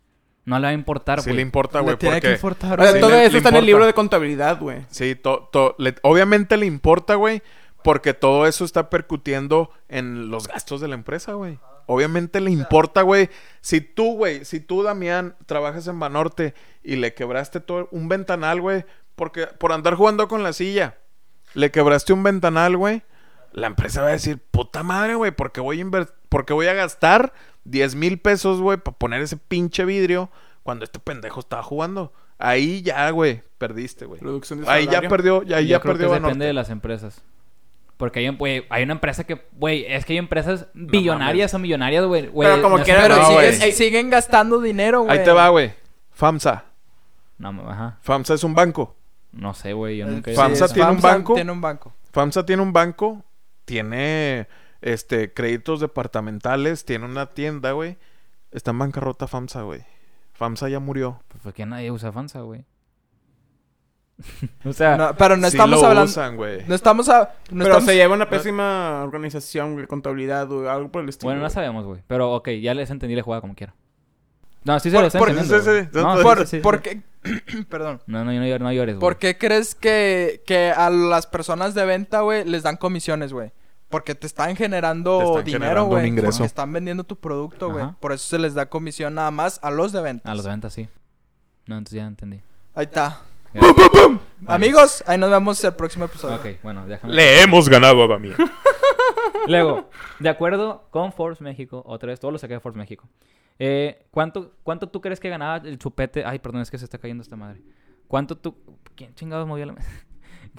[0.46, 1.36] No le va a importar, Sí güey.
[1.36, 3.50] le importa, Le güey, tiene que importar, O sea, Sí, todo le- eso le está
[3.50, 3.66] en el importa.
[3.68, 4.80] libro de contabilidad, güey.
[4.90, 7.44] Sí, to- to- le- obviamente le importa, güey,
[7.84, 11.60] porque todo eso está percutiendo en los gastos de la empresa, güey.
[11.86, 13.30] Obviamente le importa, güey.
[13.62, 18.60] Si tú, güey, si tú, Damián, trabajas en Banorte y le quebraste todo un ventanal,
[18.62, 18.86] güey,
[19.20, 20.96] porque por andar jugando con la silla,
[21.54, 23.04] le quebraste un ventanal, güey.
[23.52, 27.34] la empresa va a decir, puta madre, güey, porque voy a porque voy a gastar
[27.66, 30.30] 10 mil pesos, güey, para poner ese pinche vidrio
[30.64, 32.14] cuando este pendejo estaba jugando.
[32.38, 34.22] Ahí ya, güey, perdiste, güey.
[34.68, 37.22] Ahí ya perdió, ya, ahí Yo ya creo que perdió depende de las empresas.
[37.98, 38.30] Porque hay,
[38.84, 42.30] una empresa que, güey, es que hay empresas billonarias o millonarias, güey.
[42.34, 45.18] Pero como no quiera, sé- Pero no, siguen, siguen gastando dinero, güey.
[45.18, 45.74] Ahí te va, güey.
[46.12, 46.64] FAMSA.
[47.38, 47.98] No, ajá.
[48.02, 48.96] FAMSA es un banco.
[49.32, 51.34] No sé, güey, yo nunca FAMSA tiene un FAMSA banco.
[51.36, 51.94] Tiene un banco.
[52.12, 53.24] FAMSA tiene un banco,
[53.66, 54.48] tiene
[54.82, 57.98] este créditos departamentales, tiene una tienda, güey.
[58.52, 59.82] Está en bancarrota FAMSA, güey.
[60.34, 61.22] FAMSA ya murió.
[61.28, 62.66] Pues porque nadie usa Fansa, güey.
[64.66, 66.10] o sea, No, pero no Sí estamos lo hablando.
[66.10, 66.64] usan, güey.
[66.68, 70.92] No estamos a, no Pero estamos- se lleva una pésima organización, güey, contabilidad o algo
[70.92, 71.28] por el estilo.
[71.28, 71.54] bueno, no güey.
[71.54, 72.02] sabemos, güey.
[72.08, 73.76] Pero, ok, ya les entendí la jugada como quiera.
[74.64, 75.64] No, sí se Por- lo está por- entendiendo.
[75.64, 75.84] sí, güey.
[75.86, 76.60] sí, No, por, sí, sí, sí.
[76.62, 77.02] ¿por qué?
[77.70, 78.02] Perdón.
[78.08, 79.00] No, no, no, llores, no llores, güey.
[79.00, 83.52] ¿Por qué crees que, que a las personas de venta, güey, les dan comisiones, güey?
[83.90, 86.14] Porque te están generando Te están dinero, güey.
[86.16, 87.86] Porque están vendiendo tu producto, güey.
[88.00, 90.32] Por eso se les da comisión nada más a los de venta.
[90.32, 90.88] A los de ventas, sí.
[91.66, 92.42] No, entonces ya entendí.
[92.76, 93.22] Ahí está.
[93.52, 93.88] Gracias.
[94.46, 96.36] Amigos, ahí nos vemos el próximo episodio.
[96.36, 97.14] Ok, bueno, déjame.
[97.16, 98.36] Le hemos ganado a Bamia.
[99.48, 103.08] Luego, de acuerdo con Forbes México, otra vez, todo lo saqué de Forbes México.
[103.60, 106.24] Eh, ¿cuánto, ¿Cuánto tú crees que ganaba el chupete?
[106.26, 107.62] Ay, perdón, es que se está cayendo esta madre.
[108.08, 108.56] ¿Cuánto tú...
[108.96, 109.90] ¿Quién chingados movió la mesa?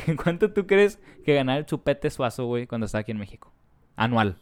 [0.23, 3.53] ¿Cuánto tú crees que ganaba el chupete suazo, güey, cuando estaba aquí en México?
[3.97, 4.37] Anual.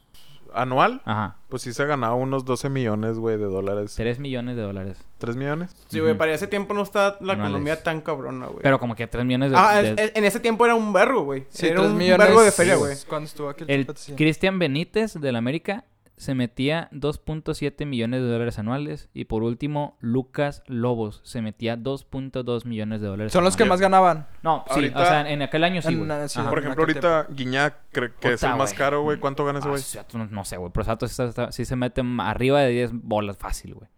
[0.54, 1.02] ¿Anual?
[1.04, 1.36] Ajá.
[1.50, 3.94] Pues sí se ganaba unos 12 millones, güey, de dólares.
[3.96, 5.04] 3 millones de dólares.
[5.20, 5.76] ¿3 millones?
[5.88, 7.38] Sí, güey, para ese tiempo no está la Anuales.
[7.50, 8.60] economía tan cabrona, güey.
[8.62, 9.56] Pero como que 3 millones de...
[9.58, 11.44] Ah, de- es- es- en ese tiempo era un vergo, güey.
[11.50, 12.26] Sí, era un millones.
[12.26, 12.96] vergo de feria, güey.
[13.08, 14.14] Cuando estuvo aquí el, El chupete, sí.
[14.14, 15.84] Cristian Benítez del América
[16.18, 19.08] se metía 2.7 millones de dólares anuales.
[19.14, 23.80] Y por último, Lucas Lobos se metía 2.2 millones de dólares Son los que más
[23.80, 24.26] ganaban.
[24.42, 26.50] No, sí, Ahorita- o sea, en aquel año sí, En sí, Ajá.
[26.50, 29.18] Por ejemplo, ahorita Guiñac cree que es el más caro, güey.
[29.18, 29.82] ¿Cuánto gana ese Ah, güey?
[30.14, 30.70] no, no sé, güey.
[30.72, 33.88] Pero ese vato sí, sí se mete arriba de 10 bolas fácil, güey.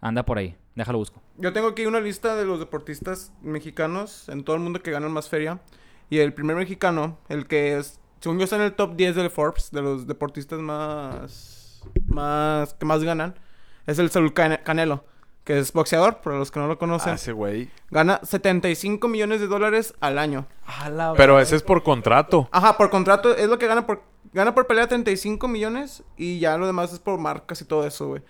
[0.00, 0.56] Anda por ahí.
[0.74, 1.22] Déjalo busco.
[1.36, 5.12] Yo tengo aquí una lista de los deportistas mexicanos en todo el mundo que ganan
[5.12, 5.60] más feria.
[6.08, 9.30] Y el primer mexicano, el que es, según yo está en el top 10 del
[9.30, 13.34] Forbes, de los deportistas más, más, que más ganan,
[13.86, 15.04] es el Saúl Cane- Canelo,
[15.44, 17.14] que es boxeador, para los que no lo Ah, conocen.
[17.14, 17.70] ese güey.
[17.90, 20.46] Gana 75 millones de dólares al año.
[20.90, 22.48] La Pero ese es por contrato.
[22.52, 24.02] Ajá, por contrato es lo que gana por,
[24.32, 28.08] gana por pelea 35 millones y ya lo demás es por marcas y todo eso,
[28.08, 28.22] güey.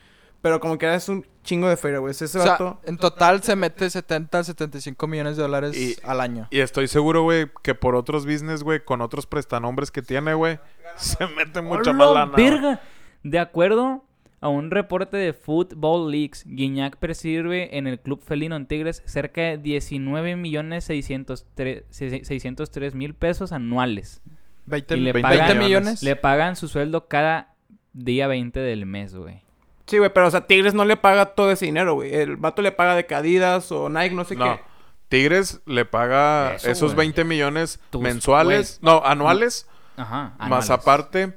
[0.43, 2.13] Pero como que es un chingo de feria, güey.
[2.13, 2.81] Ese O sea, vato...
[2.85, 6.47] en total se mete 70, 75 millones de dólares Y- al año.
[6.51, 10.59] Y estoy seguro, güey, que por otros business, güey, con otros prestanombres que tiene, güey,
[10.97, 12.37] se mete mucha más ¡Hola, lana.
[12.37, 12.81] verga!
[13.23, 14.03] De acuerdo
[14.41, 19.43] a un reporte de Football Leaks, Guiñac percibe en el club felino en Tigres cerca
[19.43, 24.23] de 19 millones 603 mil pesos anuales.
[24.67, 26.03] 20, Y le 20 pagan- millones.
[26.03, 27.55] Le pagan su sueldo cada
[27.93, 29.43] día 20 del mes, güey.
[29.91, 32.15] Sí, güey, pero o sea, Tigres no le paga todo ese dinero, güey.
[32.15, 34.45] El vato le paga de que Adidas o Nike, no sé No.
[34.45, 34.61] qué.
[35.09, 37.09] Tigres le paga Eso, esos güey.
[37.09, 40.35] 20 millones Tus- mensuales, no, anuales, Ajá.
[40.39, 41.35] más aparte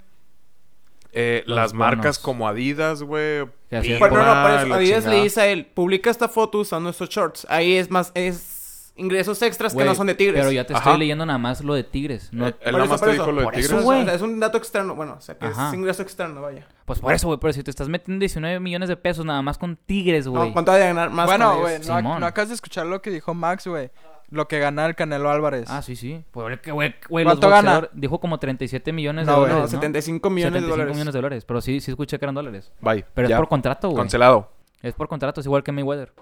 [1.11, 3.41] eh, las marcas como Adidas, güey.
[3.71, 5.09] Bueno, no, no, Adidas chingada.
[5.15, 7.45] le dice a él, publica esta foto usando estos shorts.
[7.49, 8.62] Ahí es más, es
[8.95, 10.39] ingresos extras Güey, que no son de Tigres.
[10.39, 10.83] Pero ya te Ajá.
[10.91, 12.29] estoy leyendo nada más lo de Tigres.
[12.31, 13.69] No, Eh, Él nada eso, más te dijo lo de Por Tigres.
[13.71, 14.01] eso, Es, güey.
[14.01, 15.69] o sea, es un dato externo, bueno, o sea, que Ajá.
[15.69, 16.67] es ingreso externo, vaya.
[16.85, 17.39] Pues por eso, güey.
[17.39, 20.47] Pero si te estás metiendo 19 millones de pesos nada más con Tigres, güey.
[20.47, 21.87] No, ¿cuánto va a ganar más Bueno, con güey, ellos?
[21.87, 22.19] no, Simón.
[22.19, 23.89] no acabas de escuchar lo que dijo Max, güey.
[24.29, 25.65] Lo que gana el Canelo Álvarez.
[25.69, 26.23] Ah, sí, sí.
[26.31, 27.71] Pues, güey, güey, güey, los ¿Cuánto gana?
[27.81, 29.81] boxeadores- Dijo como 37 millones No, de güey, dólares, No, ¿no?
[29.81, 30.95] 75 millones de 75 dólares.
[30.95, 31.45] millones de dólares.
[31.45, 32.71] Pero sí, sí escuché que eran dólares.
[32.81, 33.05] Bye.
[33.13, 33.35] Pero ya.
[33.35, 34.01] es por contrato, güey.
[34.01, 34.49] Cancelado.
[34.81, 36.13] Es por contrato, es igual que Mayweather.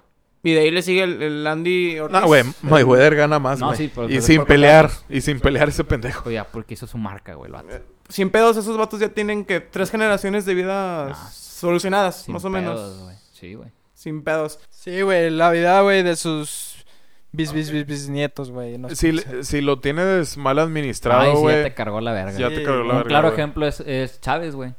[0.43, 2.19] Y de ahí le sigue el, el Andy Ortiz.
[2.19, 3.77] No, güey, Mayweather gana más, No, güey.
[3.77, 6.31] sí, pero- y pero sin pelear, y sin pelear ese pendejo.
[6.31, 7.67] Ya, porque hizo su marca, güey, el vato.
[8.09, 12.51] Sin pedos, esos vatos ya tienen que tres generaciones de vida solucionadas, Sin más o
[12.51, 13.03] pedos, menos.
[13.03, 13.15] güey.
[13.33, 13.69] Sí, güey.
[13.93, 14.59] Sin pedos.
[14.71, 16.85] Sí, güey, la vida, güey, de sus
[17.31, 18.77] bis, bis, bis, bisnietos, güey.
[18.79, 21.63] no sé Si, si lo tienes mal administrado, sí, ya güey.
[21.63, 22.31] te cargó la verga.
[22.37, 22.55] ya Sí.
[22.55, 23.39] te cargó la Un verga, claro güey.
[23.39, 24.73] ejemplo es, es Chávez, güey.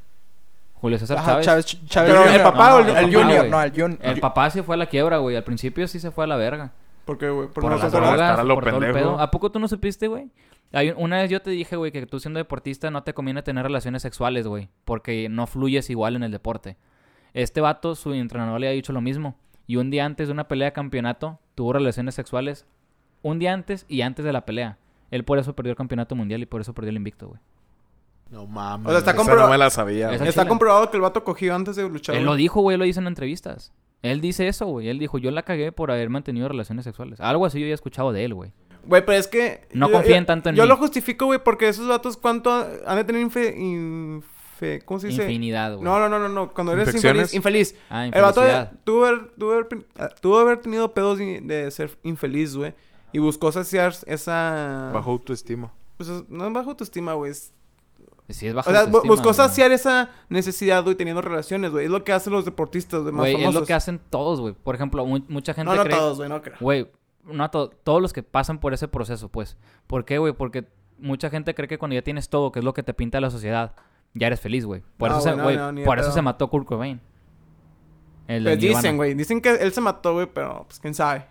[0.83, 1.47] Julio César Ajá, Chávez.
[1.47, 3.63] Chávez, Ch- Chávez Pero el papá No, o el- no, el el papá, Junior, no,
[3.63, 3.99] el Junior.
[4.03, 5.37] El papá sí fue a la quiebra, güey.
[5.37, 6.73] Al principio sí se fue a la verga.
[7.07, 7.47] ¿Por qué, güey?
[7.49, 8.39] Por, Por no las drogas.
[8.39, 9.11] a lo por todo el pendejo.
[9.13, 9.21] pedo.
[9.21, 10.29] ¿A poco tú no supiste, güey?
[10.97, 14.03] Una vez yo te dije, güey, que tú siendo deportista no te conviene tener relaciones
[14.03, 14.69] sexuales, güey.
[14.85, 16.77] Porque no fluyes igual en el deporte.
[17.35, 19.37] Este vato, su entrenador le ha dicho lo mismo.
[19.67, 22.67] Y un día antes de una pelea de campeonato, tuvo relaciones sexuales.
[23.23, 24.79] Un día antes y antes de la pelea.
[25.11, 27.41] Él por eso perdió el campeonato mundial y por eso perdió el invicto, güey.
[28.33, 28.87] No mames.
[28.87, 30.11] O sea, está comprobado- no me la sabía.
[30.13, 30.49] Está chile.
[30.49, 32.17] comprobado que el vato cogió antes de luchar.
[32.17, 33.73] Él lo dijo, güey, lo dice en entrevistas.
[34.01, 34.89] Él dice eso, güey.
[34.89, 37.21] Él dijo, yo la cagué por haber mantenido relaciones sexuales.
[37.21, 38.53] Algo así yo había escuchado de él, güey.
[38.85, 39.69] Güey, pero es que...
[39.75, 40.69] No yo- confíen yo- tanto en Yo mí.
[40.69, 42.51] lo justifico, güey, porque esos datos, ¿cuánto
[42.85, 43.57] han de tener infe...
[43.57, 45.23] infe- ¿Cómo se dice?
[45.23, 45.85] Infinidad, güey.
[45.85, 46.53] No, no, no, no, no.
[46.53, 47.35] Cuando eres infeliz.
[47.35, 47.77] infeliz.
[47.91, 48.41] Ah, El vato
[48.85, 49.67] tuvo haber, tuvo haber,
[49.99, 52.73] eh, tuvo haber tenido pedos de, ser infeliz, güey.
[53.13, 54.91] Y buscó saciar esa...
[54.95, 55.71] Bajo autoestima.
[55.97, 57.31] Pues es- no es bajo autoestima, güey.
[57.33, 57.53] es-
[58.29, 59.35] Sí, es bajo O sea, buscó güey.
[59.35, 61.85] saciar esa necesidad, güey, teniendo relaciones, güey.
[61.87, 63.55] Es lo que hacen los deportistas, güey, más Güey, famosos.
[63.55, 64.55] es lo que hacen todos, güey.
[64.55, 65.97] Por ejemplo, mu- mucha gente No, no cree...
[65.97, 66.57] todos, güey, no creo.
[66.61, 66.91] Güey,
[67.25, 69.59] no to- todos los que pasan por ese proceso, pues.
[69.87, 70.33] ¿Por qué, güey?
[70.33, 70.67] Porque
[70.99, 73.31] mucha gente cree que cuando ya tienes todo, que es lo que te pinta la
[73.31, 73.75] sociedad,
[74.15, 74.83] ya eres feliz, güey.
[74.97, 76.15] Por, No, eso, se, güey, no, güey, no, ni de por eso pedo.
[76.15, 77.01] se mató Kurt Cobain.
[78.29, 79.15] El de Pues dicen, güey.
[79.15, 81.27] Dicen que él se mató, güey, pero pues quién sabe.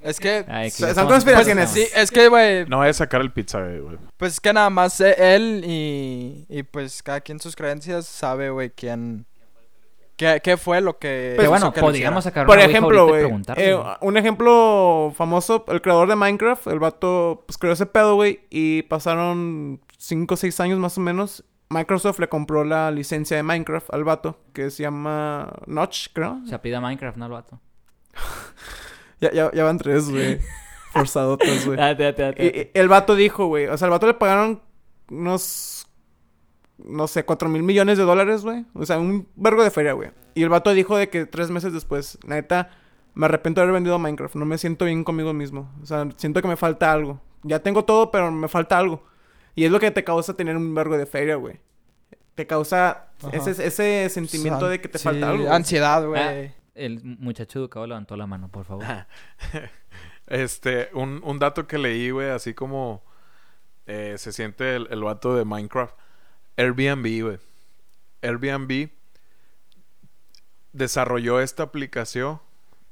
[0.00, 0.44] Es que...
[0.48, 1.66] Ay, que Son.
[1.66, 3.98] Sí, es que, güey, No vaya a sacar el pizza, güey.
[4.16, 8.50] pues es que nada más eh, él y, y pues cada quien sus creencias sabe,
[8.50, 9.26] güey, quién...
[10.16, 11.34] ¿Qué, qué fue lo que...
[11.36, 13.24] Pues, bueno, que podríamos sacar Por una ouija ejemplo, güey.
[13.56, 18.40] eh, un ejemplo famoso, el creador de Minecraft, el vato, pues creó ese pedo, güey.
[18.50, 21.44] Y pasaron 5 o 6 años más o menos.
[21.70, 26.40] Microsoft le compró la licencia de Minecraft al vato, que se llama Notch, creo.
[26.48, 27.60] Se apida Minecraft, no el vato.
[29.20, 30.38] Ya, ya, ya van tres, güey.
[30.92, 31.76] Forzadotas, güey.
[31.76, 32.70] Date, date, date.
[32.74, 33.66] Y- el vato dijo, güey.
[33.66, 34.62] O sea, el vato le pagaron
[35.10, 35.86] unos.
[36.78, 38.64] No sé, cuatro mil millones de dólares, güey.
[38.74, 40.10] O sea, un vergo de feria, güey.
[40.34, 42.70] Y el vato dijo de que tres meses después, neta,
[43.14, 44.36] me arrepiento de haber vendido Minecraft.
[44.36, 45.72] No me siento bien conmigo mismo.
[45.82, 47.20] O sea, siento que me falta algo.
[47.42, 49.04] Ya tengo todo, pero me falta algo.
[49.56, 51.58] Y es lo que te causa tener un vergo de feria, güey.
[52.36, 53.30] Te causa Ajá.
[53.32, 55.50] ese, ese sentimiento de que te Sí, falta algo.
[55.50, 56.52] Ansiedad, güey.
[56.78, 58.84] Ah, el muchacho educado levantó la mano, por favor.
[60.26, 63.02] Este, un, un dato que leí, güey, así como
[63.86, 65.94] eh, se siente el, el vato de Minecraft.
[66.58, 67.38] Airbnb, güey.
[68.20, 68.90] Airbnb
[70.72, 72.40] desarrolló esta aplicación.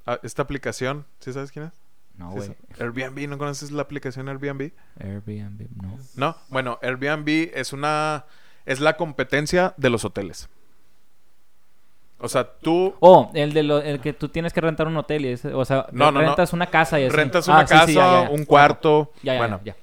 [0.07, 1.73] ah, Esta aplicación, ¿sí sabes quién es?
[2.17, 2.49] No, güey.
[2.49, 2.55] sí.
[2.81, 4.73] Airbnb, ¿no conoces la aplicación Airbnb?
[4.99, 5.99] Airbnb, no.
[6.15, 8.25] No, bueno, Airbnb es una
[8.65, 10.49] es la competencia de los hoteles.
[12.19, 15.27] O sea, tú Oh, el de lo, el que tú tienes que rentar un hotel
[15.27, 16.27] y ese- o sea, No, no, no.
[16.29, 17.15] rentas una casa y así.
[17.15, 18.31] rentas Ah, una sí, casa, sí, ya, ya.
[18.31, 19.77] un cuarto, Ya, ya, bueno, ya.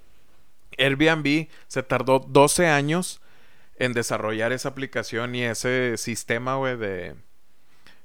[0.78, 3.22] Airbnb se tardó 12 años
[3.78, 7.16] en desarrollar esa aplicación y ese sistema, güey, de,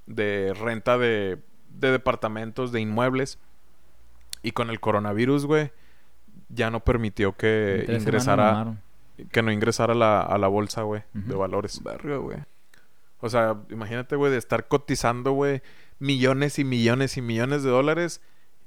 [0.06, 1.38] de renta de,
[1.70, 3.38] de departamentos, de inmuebles.
[4.42, 5.70] Y con el coronavirus, güey,
[6.50, 8.76] ya no permitió que ingresara,
[9.32, 11.82] que no ingresara a la, a la bolsa, güey, de valores.
[11.82, 12.38] Verga, güey.
[13.20, 15.62] O sea, imagínate, güey, de estar cotizando, güey,
[15.98, 18.20] millones y millones y millones de dólares.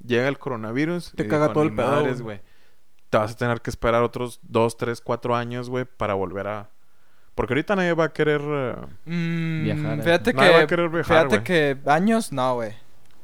[0.04, 1.12] Llega el coronavirus.
[1.16, 2.40] Te y caga todo el "Ni pedo, güey".
[3.08, 6.70] Te vas a tener que esperar otros dos, tres, cuatro años, güey, para volver a...
[7.34, 8.40] Porque ahorita nadie va a querer...
[9.04, 10.02] Mm, Viajar, eh.
[10.02, 10.66] Fíjate Nadie va a que...
[10.66, 12.74] querer viajar, Fíjate que años, no, güey.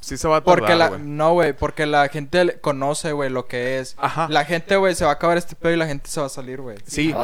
[0.00, 0.90] Sí se va a Porque la...
[0.90, 1.00] tardar.
[1.06, 3.94] No, güey, porque la gente conoce, güey, lo que es.
[3.98, 4.28] Ajá.
[4.30, 6.30] La gente, güey, se va a acabar este pedo y la gente se va a
[6.30, 6.78] salir, güey.
[6.86, 7.14] Sí.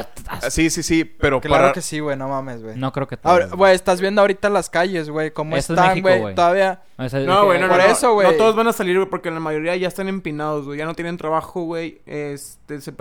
[0.50, 1.04] Sí, sí, sí.
[1.04, 1.72] Pero Claro para...
[1.72, 2.76] que sí, güey, no mames, güey.
[2.76, 6.00] No creo que Ahora, todos, güey, estás viendo ahorita las calles, güey, cómo Eso están,
[6.02, 6.34] güey.
[6.34, 6.82] Todavía...
[6.96, 8.14] O sea, No, güey, no, por no, eso, no.
[8.14, 8.30] güey.
[8.30, 10.78] No todos van a salir, güey, porque la mayoría ya están empinados, güey.
[10.78, 12.00] Ya no tienen trabajo, güey.
[12.06, 12.92] Este, se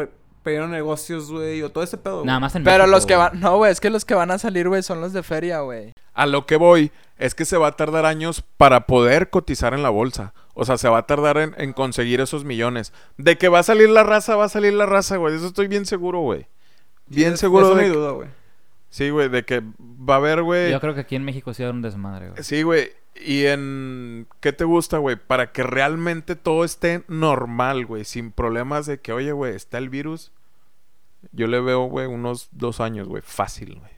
[0.43, 2.23] perdieron negocios, güey, o todo ese pedo.
[2.25, 3.39] Nada más en Pero México, los que van...
[3.39, 5.93] No, güey, es que los que van a salir, güey, son los de feria, güey.
[6.13, 6.91] A lo que voy
[7.25, 10.33] es que se va a tardar años para poder cotizar en la bolsa.
[10.55, 12.93] O sea, se va a tardar en, en conseguir esos millones.
[13.17, 15.31] De que va a salir la raza, va a salir la raza, güey.
[15.33, 16.47] De Eso estoy bien seguro, güey.
[17.07, 18.29] Bien Es- seguro eso no hay que- duda, güey.
[18.89, 20.71] Sí, güey, de que va a haber, güey.
[20.71, 22.43] Yo creo que aquí en México sí va a haber un desmadre, güey.
[22.43, 22.91] Sí, güey.
[23.15, 24.27] Y en...
[24.39, 25.15] ¿Qué te gusta, güey?
[25.15, 28.05] Para que realmente todo esté normal, güey.
[28.05, 30.31] Sin problemas de que, oye, güey, está el virus.
[31.31, 33.23] Yo le veo, güey, unos dos años, güey.
[33.25, 33.92] Fácil, güey.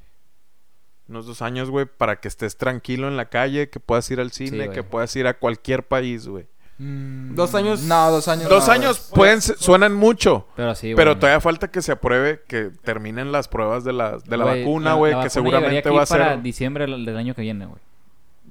[1.08, 4.32] Unos dos años, güey, para que estés tranquilo en la calle, que puedas ir al
[4.32, 6.48] cine, que puedas ir a cualquier país, güey.
[6.78, 8.50] Mm, Dos años- No, dos años.
[8.50, 10.48] Dos no, años pueden, suenan mucho.
[10.58, 10.96] Pero sí, güey.
[10.98, 14.94] Pero todavía falta que se apruebe, que terminen las pruebas de la, de la vacuna,
[14.96, 16.18] güey, que vacuna seguramente va a ser...
[16.20, 17.80] para diciembre del año que viene, güey.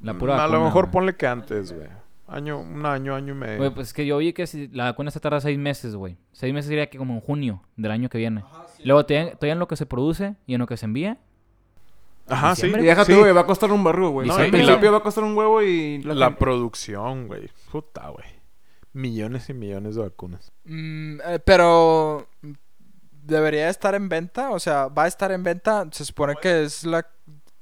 [0.02, 1.88] La pura Mm, a vacuna, lo mejor ponle que antes, güey.
[2.26, 3.58] Año, un año, año y medio.
[3.58, 6.16] Güey, pues es que yo vi que si la vacuna se tarda seis meses, güey.
[6.32, 8.42] Seis meses sería que como en junio del año que viene.
[8.84, 11.18] Luego todavía en lo que se produce y en lo que se envía.
[12.26, 12.66] Ajá, sí.
[12.66, 13.18] Y déjate, sí.
[13.18, 14.26] güey, va a costar un barrio, güey.
[14.28, 16.02] No, y principio la- va a costar un huevo y...
[16.02, 17.50] La producción, güey.
[17.70, 18.26] Puta, güey.
[18.92, 20.52] Millones y millones de vacunas.
[20.64, 22.28] Mm, eh, pero
[23.10, 25.86] debería estar en venta, o sea, va a estar en venta.
[25.90, 27.06] Se supone que es la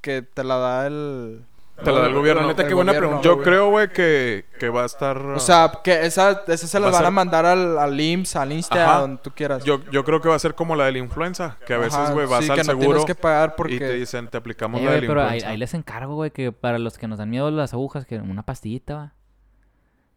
[0.01, 1.45] que te la da el.
[1.83, 2.45] Te la da el gobierno.
[2.47, 3.19] Neta, qué buena gobierno.
[3.21, 5.17] pregunta, Yo creo, güey, que, que va a estar...
[5.17, 8.35] O sea, que esa, esa se Va las van a ser- mandar al, al IMSS,
[8.35, 8.97] al Insta, Ajá.
[8.97, 9.63] a donde tú quieras.
[9.63, 11.57] yo, yo creo que va a ser como la de la influenza.
[11.65, 13.55] Que a veces, güey, vas sí, al que no seguro tienes que pagar y te
[13.57, 13.89] porque.
[13.93, 15.49] dicen, te aplicamos Eh, la de la pero ahí, influenza.
[15.49, 18.43] ahí les encargo, güey, que para los que nos dan miedo las agujas, que una
[18.43, 19.13] pastillita, va.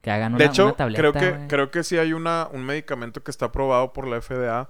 [0.03, 2.65] Que hagan una, De hecho, una tableta, creo que creo que sí hay una un
[2.65, 4.69] medicamento que está aprobado por la FDA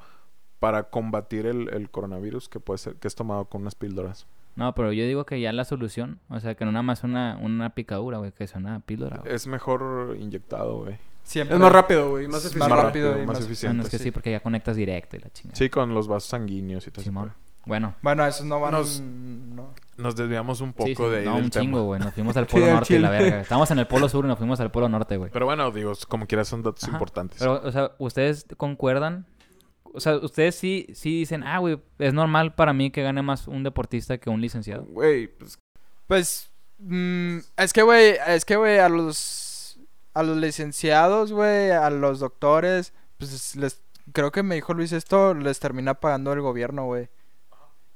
[0.61, 4.27] para combatir el, el coronavirus que puede ser que es tomado con unas píldoras.
[4.57, 7.39] No, pero yo digo que ya la solución, o sea, que no nada más una,
[7.41, 9.35] una picadura, güey, que es una píldora, güey.
[9.35, 10.97] Es mejor inyectado, güey.
[11.23, 11.57] Siempre.
[11.57, 12.27] Es más rápido, güey.
[12.27, 12.75] Más Más eficiente.
[12.83, 13.77] rápido y más más eficiente.
[13.77, 15.57] Bueno, es que sí, porque ya conectas directo y la chingada.
[15.57, 17.11] Sí, con los vasos sanguíneos y todo eso.
[17.11, 17.33] Simón.
[17.67, 17.97] Bueno.
[18.01, 18.73] Bueno, esos no van.
[18.73, 19.75] Nos- no.
[19.97, 21.99] Nos desviamos un poco Sí, sí, de ahí no, del un chingo, güey.
[22.01, 23.41] Nos fuimos al polo norte y la verga.
[23.41, 25.31] Estamos en el polo sur y nos fuimos al polo norte, güey.
[25.33, 26.93] Pero bueno, digo, como quieras son datos Ajá.
[26.93, 27.41] importantes.
[27.41, 29.27] Pero, o sea, ¿ustedes concuerdan?
[29.97, 33.49] O sea, ustedes sí, sí dicen, ah, güey, es normal para mí que gane más
[33.49, 34.85] un deportista que un licenciado.
[34.85, 35.59] Güey, pues
[36.07, 36.51] Pues.
[36.79, 38.17] mm, es que, güey.
[38.29, 39.79] Es que, güey, a los.
[40.15, 41.71] A los licenciados, güey.
[41.71, 42.93] A los doctores.
[43.19, 43.83] Pues les.
[44.13, 45.35] Creo que me dijo Luis esto.
[45.35, 47.09] Les termina pagando el gobierno, güey.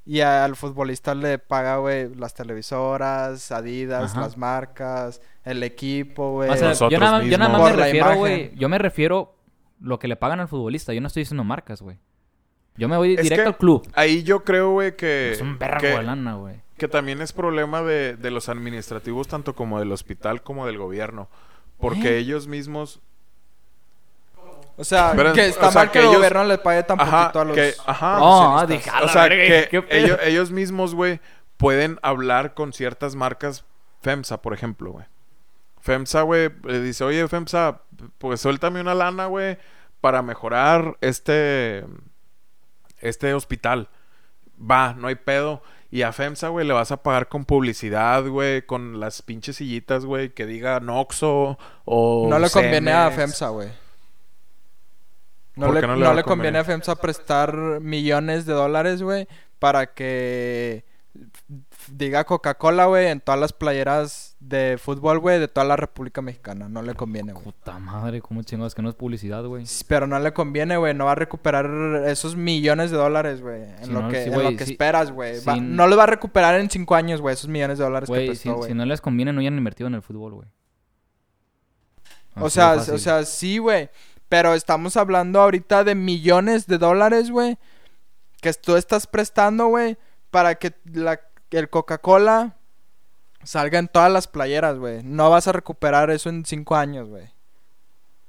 [0.07, 4.23] Y al futbolista le paga, güey, las televisoras, Adidas, Ajá.
[4.23, 6.51] las marcas, el equipo, güey.
[6.51, 8.51] O sea, yo nada, yo nada más me refiero, güey.
[8.57, 9.35] Yo me refiero
[9.81, 10.93] lo que le pagan al futbolista.
[10.93, 11.99] Yo no estoy diciendo marcas, güey.
[12.77, 13.88] Yo me voy Es directo que- al club.
[13.95, 15.33] Ahí yo creo, güey, que...
[15.33, 16.57] Es un que, de lana, güey.
[16.79, 21.29] que también es problema de, de los administrativos, tanto como del hospital como del gobierno.
[21.79, 22.19] Porque ¿Eh?
[22.19, 23.01] ellos mismos...
[24.77, 26.83] O sea, Pero, que está o sea, mal que, que el ellos- gobierno le pague
[26.85, 28.19] tan Ajá, poquito a los que- ajá.
[28.23, 30.05] Oh, O sea, verga, que qué pedo.
[30.05, 31.21] ellos, ellos mismos, güey,
[31.59, 33.64] pueden hablar con ciertas marcas.
[34.01, 35.05] FEMSA, por ejemplo, güey.
[35.83, 37.83] FEMSA, güey, le dice, oye, FEMSA,
[38.19, 39.59] pues suéltame una lana, güey,
[40.01, 41.85] para mejorar este,
[42.99, 43.89] este hospital.
[44.61, 45.63] Va, no hay pedo.
[45.91, 50.05] Y a FEMSA, güey, le vas a pagar con publicidad, güey, con las pinches sillitas,
[50.05, 52.27] güey, que diga Noxo o...
[52.31, 53.11] No le conviene a.
[53.11, 53.69] FEMSA, güey.
[55.57, 56.65] No ¿Por le, no no le a le conviene a?
[56.65, 59.27] FEMSA prestar millones de dólares, güey,
[59.59, 60.85] para que
[61.88, 66.69] diga Coca-Cola, güey, en todas las playeras de fútbol, güey, de toda la República Mexicana.
[66.69, 67.45] No le conviene, güey.
[67.45, 69.64] Puta madre, cómo chingados que no es publicidad, güey.
[69.88, 70.95] Pero no le conviene, güey.
[70.95, 71.66] No va a recuperar
[72.07, 73.62] esos millones de dólares, güey.
[73.62, 75.40] En Si lo no, que, sí, en lo que esperas, güey.
[75.61, 77.35] No lo va a recuperar en cinco años, güey.
[77.35, 78.71] Esos millones de dólares que prestó, güey.
[78.71, 80.49] si no les conviene, no hayan invertido en el fútbol, güey.
[82.37, 83.90] O sea, o sea, sí, güey.
[84.29, 87.59] Pero estamos hablando ahorita de millones de dólares, güey.
[88.40, 89.99] Que tú estás prestando, güey.
[90.31, 92.57] Para que la, que el Coca-Cola
[93.43, 95.03] salga en todas las playeras, güey.
[95.03, 97.29] No vas a recuperar eso en cinco años, güey.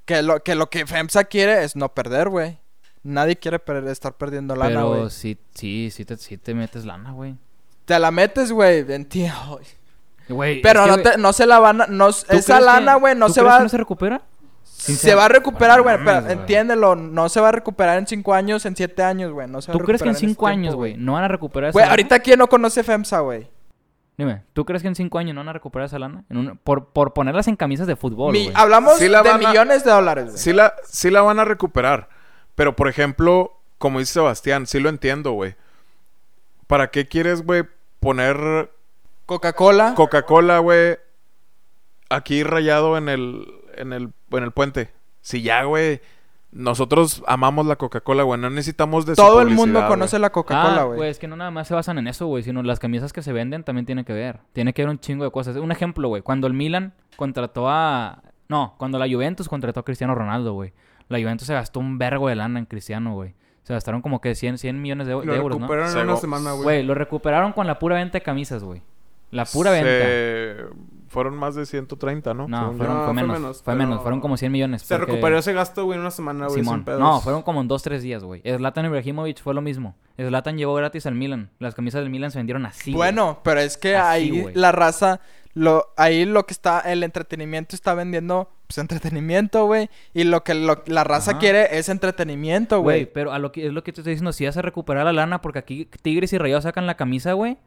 [0.05, 2.59] Que lo, que lo que FEMSA quiere es no perder, güey.
[3.03, 5.09] Nadie quiere per- estar perdiendo lana, Pero güey.
[5.09, 7.35] sí, sí, sí te, sí te metes lana, güey.
[7.85, 8.79] Te la metes, güey.
[8.91, 9.59] Entiendo.
[10.29, 11.87] Güey, Pero es que, no, te, no se la van a...
[11.87, 13.57] No, ¿tú esa crees lana, güey, no tú se crees va...
[13.57, 14.21] que no se recupera?
[14.81, 18.65] Se va a recuperar, güey, pero entiéndelo, no se va a recuperar en cinco años,
[18.65, 20.75] en siete años, güey, no se va ¿Tú a crees que en cinco ese años,
[20.75, 21.91] güey, no van a recuperar esa Güey, lana?
[21.91, 23.47] ahorita quién no conoce FEMSA, güey.
[24.17, 26.23] Dime, ¿tú crees que en cinco años no van a recuperar esa lana?
[26.29, 28.55] En un- por, por ponerlas en camisas de fútbol, Mi- güey.
[28.55, 30.37] hablamos Sí de a- millones de dólares, güey.
[30.37, 32.09] Sí la, sí la van a recuperar.
[32.55, 35.55] Pero, por ejemplo, como dice Sebastián, sí lo entiendo, güey.
[36.67, 37.63] ¿Para qué quieres, güey,
[37.99, 38.71] poner
[39.25, 39.93] Coca-Cola.
[39.95, 40.97] Coca-Cola, güey,
[42.09, 44.89] aquí rayado en el, en el, en el puente?
[45.21, 46.01] Si ya, güey,
[46.51, 49.89] nosotros amamos la Coca-Cola, güey, no necesitamos de su Todo el mundo güey.
[49.89, 50.97] conoce la Coca-Cola, Ah, güey.
[50.97, 53.21] güey, es que no nada más se basan en eso, güey, sino las camisas que
[53.21, 54.39] se venden también tiene que ver.
[54.53, 55.55] Tiene que ver un chingo de cosas.
[55.55, 58.21] Un ejemplo, güey, cuando el Milan contrató a...
[58.49, 60.73] No, cuando la Juventus contrató a Cristiano Ronaldo, güey.
[61.07, 63.33] La Juventus se gastó un vergo de lana en Cristiano, güey.
[63.63, 65.67] Se gastaron como que 100, 100 millones de, de lo euros, ¿no?
[65.67, 66.63] recuperaron en una semana, güey.
[66.63, 68.81] Güey, lo recuperaron con la pura venta de camisas, güey.
[69.29, 70.75] La pura venta.
[71.11, 72.47] Fueron más de 130, ¿no?
[72.47, 73.39] No, fueron, No, fue fue menos.
[73.39, 74.81] menos, fue pero- menos, fueron como 100 millones.
[74.83, 76.85] Se porque- recuperó ese gasto, güey, en una semana, güey, Simón.
[76.87, 78.41] No, fueron como en dos, tres días, güey.
[78.43, 79.95] Zlatan Ibrahimovic fue lo mismo.
[80.17, 81.49] Zlatan llevó gratis al Milan.
[81.59, 82.93] Las camisas del Milan se vendieron así.
[82.93, 84.07] bueno, pero es que Así,
[84.41, 85.19] ahí la raza,
[85.53, 89.89] lo, ahí lo que está, el entretenimiento está vendiendo, pues entretenimiento, güey.
[90.13, 91.39] Y lo que lo- la raza Ajá.
[91.41, 93.13] quiere es entretenimiento, Güey, güey.
[93.13, 95.11] pero a lo que es lo que te estoy diciendo, si vas a recuperar la
[95.11, 97.57] lana, porque aquí Tigres y Rayados sacan la camisa, güey,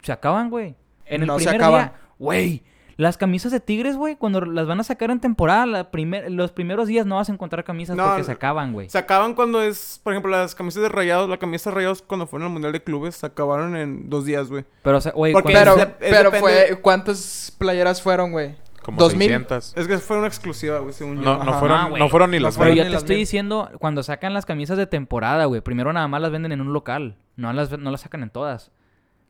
[0.00, 0.74] se acaban, güey.
[1.04, 1.86] En el No se acaban.
[1.86, 2.62] día, güey,
[2.98, 6.52] las camisas de Tigres, güey, cuando las van a sacar en temporada, la primer- los
[6.52, 8.90] primeros días no vas a encontrar camisas No, porque se acaban, güey.
[8.90, 11.30] Se acaban cuando es, por ejemplo, las camisas de rayados.
[11.30, 14.50] La camisa de rayados cuando fueron al Mundial de Clubes se acabaron en dos días,
[14.50, 14.64] güey.
[14.82, 18.56] Pero, o sea, güey, Pero, es de- es pero depende- fue, ¿cuántas playeras fueron, güey?
[18.82, 19.28] Como 2000.
[19.28, 19.74] 600.
[19.76, 21.22] Es que fue una exclusiva, güey, según yo.
[21.22, 22.02] No, no fueron, Ah, güey.
[22.02, 23.18] no fueron ni las Pero yo te estoy mil.
[23.18, 26.72] diciendo, cuando sacan las camisas de temporada, güey, primero nada más las venden en un
[26.72, 27.16] local.
[27.36, 28.72] No las, no las sacan en todas.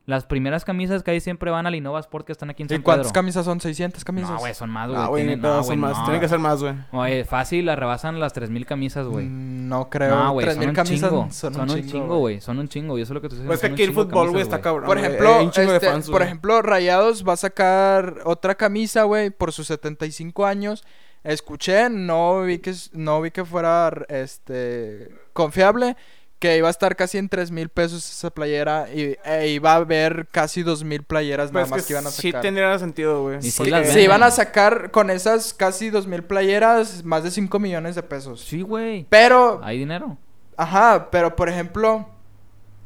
[0.09, 2.69] Las primeras camisas que ahí siempre van al Innova Sport que están aquí en ¿Y
[2.69, 3.13] San cuántas Pedro.
[3.13, 3.59] camisas son?
[3.59, 4.31] ¿600 camisas?
[4.31, 4.99] No, güey, son más, güey.
[4.99, 5.97] Ah, güey, Tienen- no, son más.
[5.99, 6.03] no.
[6.05, 6.73] Tienen que ser más, güey.
[6.91, 9.27] Oye, fácil, la rebasan las 3000 camisas, güey.
[9.27, 10.15] Mm, No creo.
[10.15, 11.27] No, güey, son 3000 un camisas chingo.
[11.31, 12.41] son, Son un chingo, güey.
[12.41, 12.97] Son un chingo.
[12.97, 14.23] Y eso es lo que te estoy Pues es que aquí el chingo de fútbol,
[14.29, 14.85] güey, camisas, está cabrón.
[14.87, 15.05] Por güey.
[15.07, 16.25] ejemplo, Hay un chingo de este, fans, por güey.
[16.25, 20.83] ejemplo, Rayados va a sacar otra camisa, güey, por sus 75 años
[21.23, 25.95] escuché, no vi que s- no vi que fuera este confiable,
[26.39, 29.75] que iba a estar casi en tres mil pesos esa playera y e iba a
[29.75, 32.41] haber casi dos mil playeras Pues nada más que que iban a sí sacar.
[32.41, 33.41] tendría sentido, güey.
[33.41, 37.95] Sí Se iban a sacar con esas casi dos mil playeras más de 5 millones
[37.95, 38.41] de pesos.
[38.41, 39.05] Sí, güey.
[39.09, 40.17] Pero, Hay dinero.
[40.55, 42.07] ajá, pero por ejemplo,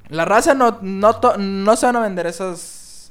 [0.10, 2.60] la raza no, no, to- no se van a vender esas,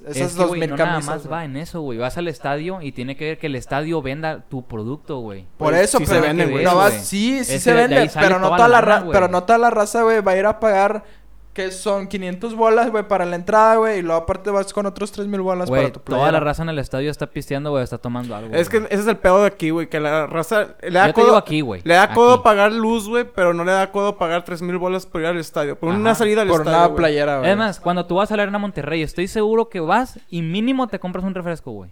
[0.07, 1.15] esas es que, dos güey, mil no nada camisas.
[1.15, 1.33] más güey.
[1.33, 1.99] va en eso, güey.
[1.99, 5.47] Vas al estadio y tiene que ver que el estadio venda tu producto, güey.
[5.57, 6.65] Por Pues, eso, sí pero se venden, güey.
[6.65, 9.71] no sí, sí Es se vende, pero no toda la ra- pero no toda la
[9.71, 11.05] raza, güey, va a ir a pagar
[11.53, 15.13] que son 500 bolas, güey, para la entrada, güey, y luego aparte vas con otros
[15.13, 16.21] 3000 bolas Güey, para tu playera.
[16.23, 18.55] toda la raza en el estadio está pisteando, güey, está tomando algo.
[18.55, 21.13] Es que ese es el pedo de aquí, güey, que la raza le da Yo
[21.13, 21.83] te codo, digo aquí, güey.
[21.85, 22.43] le da codo aquí.
[22.45, 25.37] pagar luz, güey, pero no le da codo pagar tres mil bolas por ir al
[25.37, 26.97] estadio, por una salida al por estadio, una güey.
[26.97, 27.51] playera, güey.
[27.51, 30.87] Es más, cuando tú vas a la Arena Monterrey, estoy seguro que vas y mínimo
[30.89, 31.91] te compras un refresco, güey.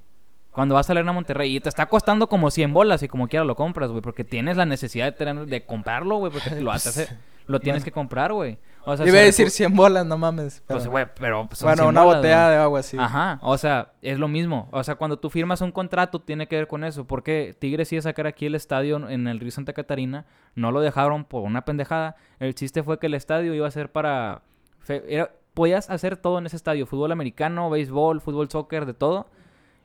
[0.53, 3.29] Cuando vas a la Arena Monterrey y te está costando como 100 bolas y como
[3.29, 6.73] quiera lo compras, güey, porque tienes la necesidad de, tener- de comprarlo, güey, porque lo,
[6.73, 7.09] haces-
[7.47, 8.59] lo tienes que comprar, güey.
[8.85, 10.63] O sea, Iba a decir recu- 100 bolas, no mames.
[10.67, 12.97] Pues, pero- güey, pero son bueno, 100 una bolas, botella de agua, sí.
[12.99, 14.69] Ajá, o sea, es lo mismo.
[14.73, 17.07] O sea, cuando tú firmas un contrato, tiene que ver con eso.
[17.07, 20.25] Porque Tigres iba a sacar aquí el estadio en el Río Santa Catarina.
[20.55, 22.17] No lo dejaron por una pendejada.
[22.39, 24.43] El chiste fue que el estadio iba a ser para.
[24.89, 29.29] era- podías hacer todo en ese estadio: fútbol americano, béisbol, fútbol, soccer, de todo.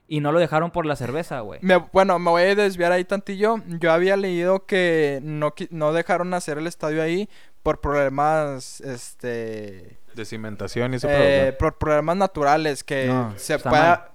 [0.07, 1.59] Y no lo dejaron por la cerveza, güey.
[1.63, 3.57] Me- bueno, me voy a desviar ahí tantillo.
[3.79, 7.27] Yo había leído que no, no dejaron hacer el estadio ahí
[7.65, 9.97] por problemas, este...
[10.13, 14.13] De cimentación y ese eh, por problemas naturales que No, se pueda...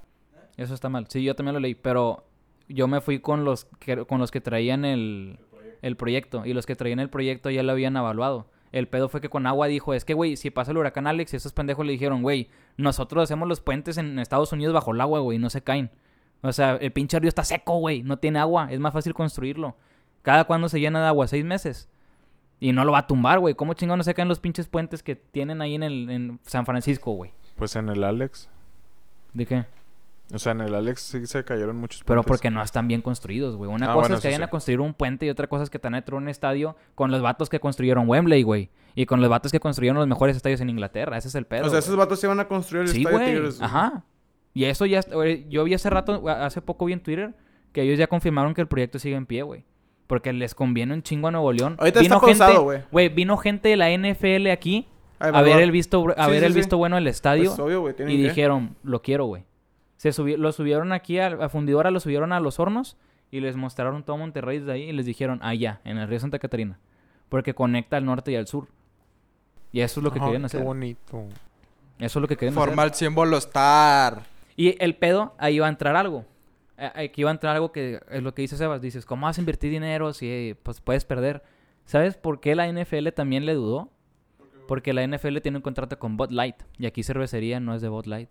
[0.57, 1.07] Eso está mal.
[1.09, 2.25] Sí, yo también lo leí, pero
[2.69, 5.41] yo me fui con los que, con los que traían el,
[5.83, 6.47] el proyecto.
[6.47, 8.47] Y los que traían el proyecto ya lo habían evaluado.
[8.71, 11.33] El pedo fue que con agua dijo, es que, güey, si pasa el huracán Alex,
[11.33, 15.01] y esos pendejos le dijeron, güey, nosotros hacemos los puentes en Estados Unidos bajo el
[15.01, 15.91] agua, güey, no se caen.
[16.43, 19.77] O sea, el pinche río está seco, güey, no tiene agua, es más fácil construirlo.
[20.23, 21.27] ¿Cada cuándo se llena de agua?
[21.27, 21.89] ¿Seis meses?
[22.61, 23.55] Y no lo va a tumbar, güey.
[23.55, 26.67] ¿Cómo chingados no se caen los pinches puentes que tienen ahí en, el, en San
[26.67, 27.33] Francisco, güey?
[27.57, 28.49] Pues en el Alex.
[29.33, 29.65] ¿De qué?
[30.33, 32.29] O sea, en el Alex sí se cayeron muchos Pero puentes.
[32.39, 33.69] porque no están bien construidos, güey.
[33.71, 34.45] Una Ah, cosa bueno, es que vayan sí.
[34.45, 36.77] a construir un puente y otra cosa es que te van a traer un estadio
[36.95, 38.71] con los vatos que construyeron Wembley, güey.
[38.95, 41.17] Y con los vatos que construyeron los mejores estadios en Inglaterra.
[41.17, 41.67] Ese es el pedo.
[41.67, 43.33] O sea, esos vatos se iban a construir el Sí, estadio güey.
[43.35, 43.61] Tigres.
[43.63, 44.05] Ajá.
[44.53, 45.01] Y eso ya...
[45.49, 47.35] Yo vi hace rato, hace poco vi en Twitter,
[47.73, 49.65] que ellos ya confirmaron que el proyecto sigue en pie, güey.
[50.11, 51.77] Porque les conviene un chingo a Nuevo León.
[51.79, 52.81] Ahorita vino está pausado, güey.
[52.91, 54.87] Güey, vino gente de la NFL aquí
[55.21, 56.59] Ay, a va, ver el visto, a Sí, ver sí, el sí.
[56.59, 57.51] visto bueno del estadio.
[57.51, 58.29] Pues obvio, tienen Y que.
[58.29, 59.45] dijeron, lo quiero, güey.
[59.97, 62.97] Se subi- lo subieron aquí a, a fundidora, lo subieron a los hornos
[63.31, 66.39] y les mostraron todo Monterrey desde ahí y les dijeron, allá, en el río Santa
[66.41, 66.79] Catarina.
[67.29, 68.67] Porque conecta al norte y al sur.
[69.73, 70.63] Y eso es lo que Ajá, querían Qué hacer.
[70.65, 71.25] bonito.
[72.01, 72.69] Eso es lo que querían hacer.
[72.69, 74.23] Forma el símbolo Star.
[74.57, 76.25] Y el pedo, ahí va a entrar algo.
[76.81, 78.81] Eh, Aquí va a entrar algo que es lo que dice Sebas.
[78.81, 81.43] Dices, ¿cómo vas a invertir dinero si pues, puedes perder?
[81.85, 83.91] ¿Sabes por qué la NFL también le dudó?
[84.67, 86.57] Porque la NFL tiene un contrato con Bud Light.
[86.79, 88.31] Y aquí cervecería no es de Bud Light.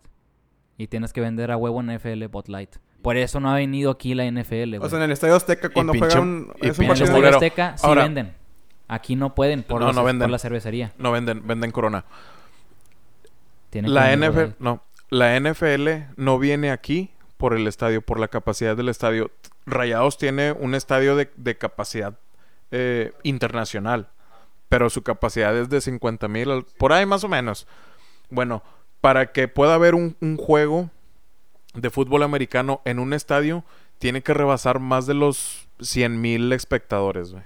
[0.78, 2.76] Y tienes que vender a huevo en NFL Bud Light.
[3.02, 4.76] Por eso no ha venido aquí la NFL.
[4.80, 6.52] O sea, en el estadio Azteca, cuando pinche- juega un.
[6.60, 7.02] y Es un en el.
[7.02, 7.28] Estadio.
[7.28, 8.34] Azteca sí Ahora- venden.
[8.88, 10.26] Aquí no pueden por, No, los- no venden.
[10.26, 10.92] por la cervecería.
[10.98, 12.04] No venden, venden corona.
[13.70, 17.10] Tienen La NFL, no, la NFL no viene aquí
[17.40, 19.30] por el estadio, por la capacidad del estadio.
[19.64, 22.18] Rayados tiene un estadio de, de capacidad
[22.70, 24.10] eh, internacional,
[24.68, 27.66] pero su capacidad es de 50 mil, por ahí más o menos.
[28.28, 28.62] Bueno,
[29.00, 30.90] para que pueda haber un, un juego
[31.72, 33.64] de fútbol americano en un estadio,
[33.98, 37.44] tiene que rebasar más de los 100 mil espectadores, güey.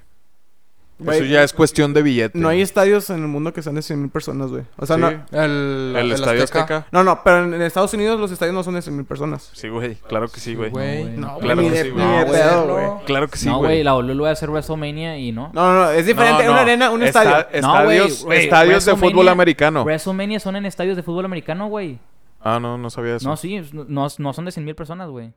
[1.01, 2.39] Eso ya es cuestión de billete.
[2.39, 4.63] No hay estadios en el mundo que sean de 100 mil personas, güey.
[4.77, 5.03] O sea, Sí.
[5.03, 5.09] no.
[5.09, 6.87] El, el, estadio Azteca.
[6.93, 9.51] No, no, pero en Estados Unidos los estadios no son de 100 mil personas.
[9.55, 10.71] Sí, güey, claro que sí, güey.
[10.71, 11.05] Güey.
[11.17, 12.05] No, Claro que sí, güey.
[12.05, 13.03] No, no.
[13.07, 13.83] Claro que sí, no, güey.
[13.83, 15.51] la Olulu va a hacer WrestleMania y no.
[15.53, 16.63] No, no, es diferente No, una no.
[16.67, 17.63] arena, un Esta- estadio.
[17.63, 19.83] No, güey, Estadios, güey, estadios de fútbol americano.
[19.85, 21.99] WrestleMania son en estadios de fútbol americano, güey.
[22.41, 23.29] Ah, no, no sabía eso.
[23.29, 25.33] No, sí, no, no son de 100 mil personas, güey.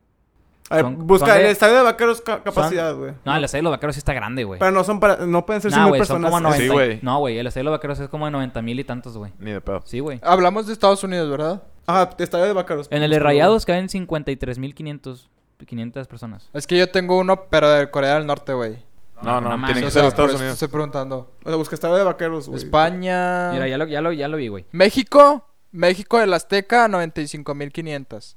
[0.70, 3.14] A ver, son- busca son de- el estadio de vaqueros ca- capacidad, güey.
[3.24, 4.60] No, el estadio de los vaqueros sí está grande, güey.
[4.60, 6.30] Pero no son para, no pueden ser 100 Nah, mil güey, son personas.
[6.32, 6.64] como 90.
[6.64, 7.00] Sí, güey.
[7.02, 9.32] No, güey, el estadio de los vaqueros es como de 90 mil y tantos, güey.
[9.40, 9.82] Ni de pedo.
[9.86, 10.20] Sí, güey.
[10.24, 11.64] Hablamos de Estados Unidos, ¿verdad?
[11.86, 12.88] Ajá, estadio de vaqueros.
[12.92, 15.30] En el de Rayados caben 53 mil 500
[15.66, 16.50] 500 personas.
[16.54, 18.78] Es que yo tengo uno, pero de Corea del Norte, güey.
[19.24, 20.54] No, no, no tiene que O ser sea, Estados Unidos.
[20.54, 21.32] estoy preguntando.
[21.44, 22.62] O sea, busca estadio de vaqueros, güey.
[22.62, 23.50] España.
[23.54, 24.66] Mira, ya lo, ya lo, ya lo vi, güey.
[24.72, 25.46] México.
[25.72, 28.36] México del Azteca, 95.500.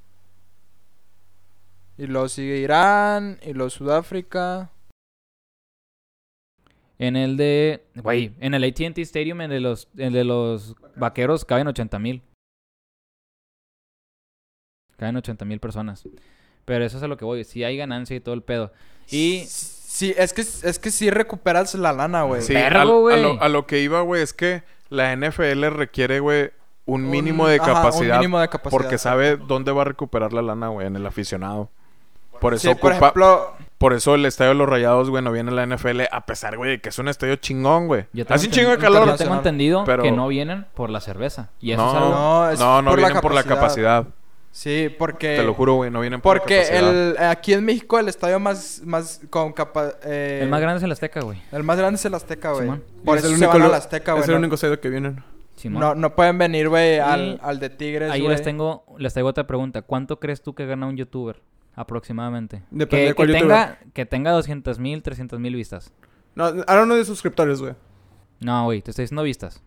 [2.00, 3.38] Y luego sigue Irán.
[3.42, 4.70] Y luego Sudáfrica.
[6.98, 7.84] En el de...
[7.96, 12.22] Güey, en el AT&T Stadium, el de los, el de los vaqueros, caben 80 mil.
[14.96, 16.06] Caben 80 mil personas.
[16.64, 17.44] Pero eso es a lo que voy.
[17.44, 18.72] Si hay ganancia y todo el pedo.
[19.10, 22.40] Y Sí, es que, es que sí recuperas la lana, güey.
[22.42, 26.50] Sí, a, lo, a lo que iba, güey, es que la NFL requiere, güey,
[26.86, 28.16] un Un- mínimo de ajá, un capacidad.
[28.18, 28.70] mínimo de capacidad.
[28.70, 31.70] Porque sabe dónde va a recuperar la lana, güey, en el aficionado.
[32.40, 35.32] Por eso Sí, por ocupa- ejemplo, Por eso el estadio de los Rayados, güey, no
[35.32, 38.04] viene la NFL, a pesar, güey, de que es un estadio chingón, güey.
[38.12, 38.98] yo tengo, Hace un chingo de yo calor.
[39.00, 39.38] tengo Internacional.
[39.38, 41.48] entendido Pero- que no vienen por la cerveza.
[41.60, 42.10] Y eso no, es algo...
[42.10, 44.04] No, es no, no por la vienen por la capacidad.
[44.52, 45.36] sí, porque...
[45.36, 46.90] Te lo juro, güey, no vienen por la Porque capacidad.
[46.90, 49.92] el, aquí en México el estadio más, más con capa...
[50.04, 51.40] eh, El más grande es el Azteca, güey.
[51.50, 52.62] El más grande es el Azteca, güey.
[52.64, 52.84] Simón.
[53.04, 54.22] Por Es eso el se único van lu- al Azteca, güey.
[54.24, 55.24] Es el único estadio que vienen.
[55.56, 55.80] Simón.
[55.80, 58.32] No, no pueden venir, güey, al, al de Tigres, Ahí güey.
[58.32, 59.82] les tengo, les traigo otra pregunta.
[59.82, 61.40] ¿Cuánto crees tú que gana un youtuber?
[61.74, 62.62] Aproximadamente.
[62.70, 63.56] Depende que, de cuál que youtuber.
[63.58, 65.92] tenga, que tenga 200 mil, 300 mil vistas.
[66.34, 67.74] No, ahora no de suscriptores, güey.
[68.40, 69.62] No, güey, te estoy diciendo vistas.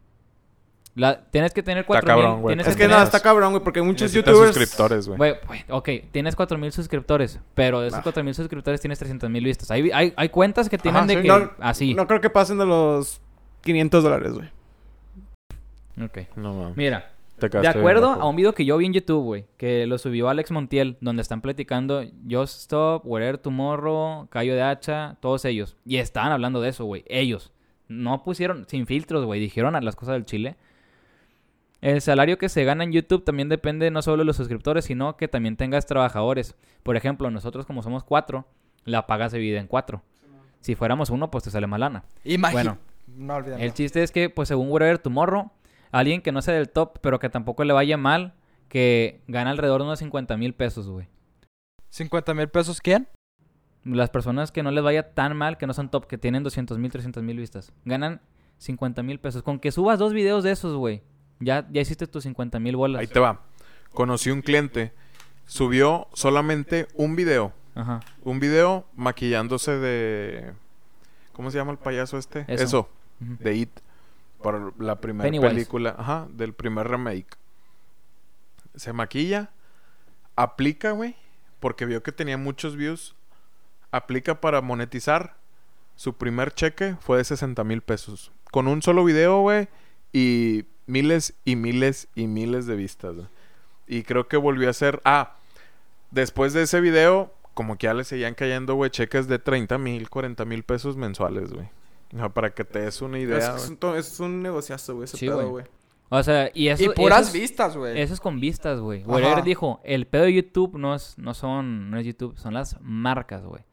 [0.95, 2.41] La, tienes que tener Está 4 cabrón, mil.
[2.41, 2.56] güey.
[2.60, 2.91] Es que que tener...
[2.91, 4.56] nada, está cabrón, güey, porque muchos Necesitas youtubers...
[4.56, 5.34] suscriptores, güey.
[5.70, 8.04] Ok, tienes 4 mil suscriptores, pero de esos Ah.
[8.04, 9.72] 4 mil suscriptores tienes 300 mil vistas.
[9.72, 11.22] Hay, hay, hay cuentas que tienen Ajá, de sí.
[11.24, 11.28] que...
[11.28, 11.93] No, así.
[11.95, 13.22] No creo que pasen de los
[13.62, 14.49] 500 dólares, güey.
[16.04, 16.20] Ok.
[16.36, 16.78] No, mames.
[16.78, 17.12] Mira,
[17.61, 20.51] de acuerdo a un video que yo vi en YouTube, güey, que lo subió Alex
[20.51, 25.77] Montiel, donde están platicando Just Stop, Wherever Tomorrow, Cayo de Hacha, todos ellos.
[25.85, 27.03] Y estaban hablando de eso, güey.
[27.07, 27.51] Ellos.
[27.87, 30.55] No pusieron, sin filtros, güey, dijeron a las cosas del Chile.
[31.81, 35.17] El salario que se gana en YouTube también depende no solo de los suscriptores, sino
[35.17, 36.55] que también tengas trabajadores.
[36.81, 38.45] Por ejemplo, nosotros como somos cuatro,
[38.85, 40.01] la paga se divide en cuatro.
[40.61, 42.03] Si fuéramos uno, pues te sale más lana.
[42.23, 42.77] Imagi- Bueno.
[43.17, 43.37] No.
[43.37, 45.51] El chiste es que, pues según Wherever Tomorrow,
[45.93, 48.33] alguien que no sea del top, pero que tampoco le vaya mal,
[48.67, 51.07] que gana alrededor de unos 50 mil pesos, güey.
[51.89, 53.07] 50 mil pesos, ¿quién?
[53.85, 56.79] Las personas que no les vaya tan mal, que no son top, que tienen 200
[56.79, 58.21] mil, 300 mil vistas, ganan
[58.57, 59.43] 50 mil pesos.
[59.43, 61.03] Con que subas dos videos de esos, güey,
[61.39, 62.99] ya, ya hiciste tus 50 mil bolas.
[62.99, 63.41] Ahí te va.
[63.93, 64.93] Conocí un cliente.
[65.45, 67.53] Subió solamente un video.
[67.75, 67.99] Ajá.
[68.23, 70.53] Un video maquillándose de...
[71.33, 72.45] ¿Cómo se llama el payaso este?
[72.47, 72.89] Eso.
[73.19, 73.69] De It.
[74.43, 75.95] Para la primera película.
[75.97, 76.27] Ajá.
[76.29, 77.35] Del primer remake.
[78.75, 79.49] Se maquilla.
[80.35, 81.15] Aplica, güey.
[81.59, 83.15] Porque vio que tenía muchos views.
[83.91, 85.35] Aplica para monetizar.
[85.95, 88.31] Su primer cheque fue de 60 mil pesos.
[88.51, 89.67] Con un solo video, güey.
[90.11, 93.15] Y miles y miles y miles de vistas.
[93.87, 95.01] Y creo que volvió a ser...
[95.05, 95.35] Ah,
[96.11, 100.09] después de ese video, como que ya le seguían cayendo, güey, cheques de 30 mil,
[100.09, 101.69] 40 mil pesos mensuales, güey.
[102.14, 103.38] O sea, para que te des una Es, idea.
[103.55, 103.91] es güey.
[103.93, 105.66] un, es un negociazo, güey, ese Sí, pedo, güey.
[106.09, 106.84] O sea, y eso...
[106.84, 107.99] y puras eso es- vistas, güey.
[107.99, 109.03] Eso es con vistas, güey.
[109.03, 112.78] Wherever dijo, el pedo de YouTube no es, no son, no es YouTube, son las
[112.82, 113.64] marcas, güey.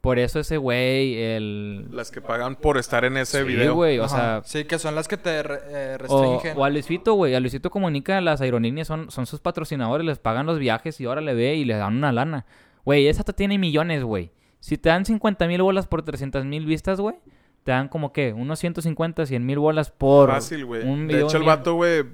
[0.00, 1.88] Por eso ese güey, el...
[1.90, 3.74] Las que pagan por estar en ese Sí, video.
[3.74, 4.16] güey, o Ajá.
[4.16, 4.42] sea...
[4.44, 6.58] Sí, que son las que te re- eh, O, restringen.
[6.58, 7.34] o a Luisito, güey.
[7.34, 11.20] A Luisito Comunica, las aerolíneas son, son sus patrocinadores, les pagan los viajes y ahora
[11.20, 12.46] le ve y le dan una lana.
[12.84, 14.30] Güey, esa te tiene millones, güey.
[14.60, 17.16] Si te dan 50 mil bolas por 300 mil vistas, güey,
[17.64, 20.30] te dan como que unos 150, 100 mil bolas por...
[20.30, 20.86] Fácil, güey.
[20.88, 22.04] un De hecho, el vato, güey,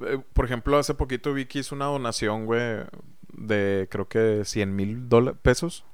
[0.00, 2.84] eh, por ejemplo, hace poquito Vicky hizo una donación, güey,
[3.32, 5.08] de creo que 100 mil
[5.42, 5.84] pesos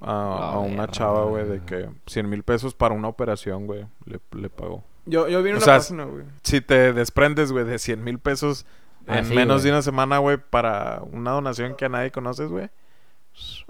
[0.00, 4.48] a, una chava, güey, de que 100 mil pesos para una operación, güey, le, le
[4.48, 4.84] pagó.
[5.06, 6.24] Yo, yo vi en O una sea, página, güey.
[6.42, 8.66] Si te desprendes, güey, de 100 mil pesos
[9.06, 9.64] Ah, en sí, menos güey.
[9.64, 12.68] de una semana, güey, para una donación que a nadie conoces, güey.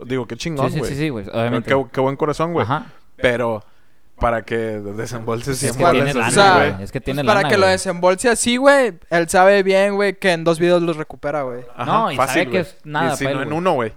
[0.04, 0.90] Digo, qué chingón, Sí, sí, güey.
[0.90, 1.24] sí, sí, güey.
[1.24, 1.70] Qué, Obviamente.
[1.70, 2.64] qué- qué buen corazón, güey.
[2.64, 2.86] Ajá.
[3.16, 3.62] Pero
[4.20, 6.84] para que desembolses Es 100 que bolas tiene así, lana, o sea, güey.
[6.84, 10.16] Es que Pues tiene para lana, que lo desembolse así, güey, él sabe bien, güey,
[10.18, 11.62] que en dos videos los recupera, güey.
[11.74, 13.92] Ajá, No, y sabe que es nada Y si él, no en uno, güey.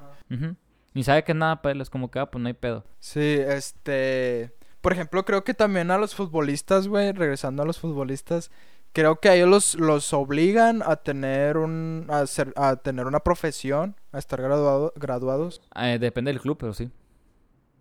[0.96, 2.84] Y sabe que es nada para él, es como que, ah, pues no hay pedo.
[3.00, 4.54] Sí, este...
[4.82, 8.52] Por ejemplo, creo que también a los futbolistas, güey, regresando a los futbolistas,
[8.92, 12.06] creo que a ellos los, los obligan a tener un...
[12.10, 15.62] A, ser- a tener una profesión, a estar graduado, graduados.
[15.76, 16.90] Eh, depende del club, pero sí.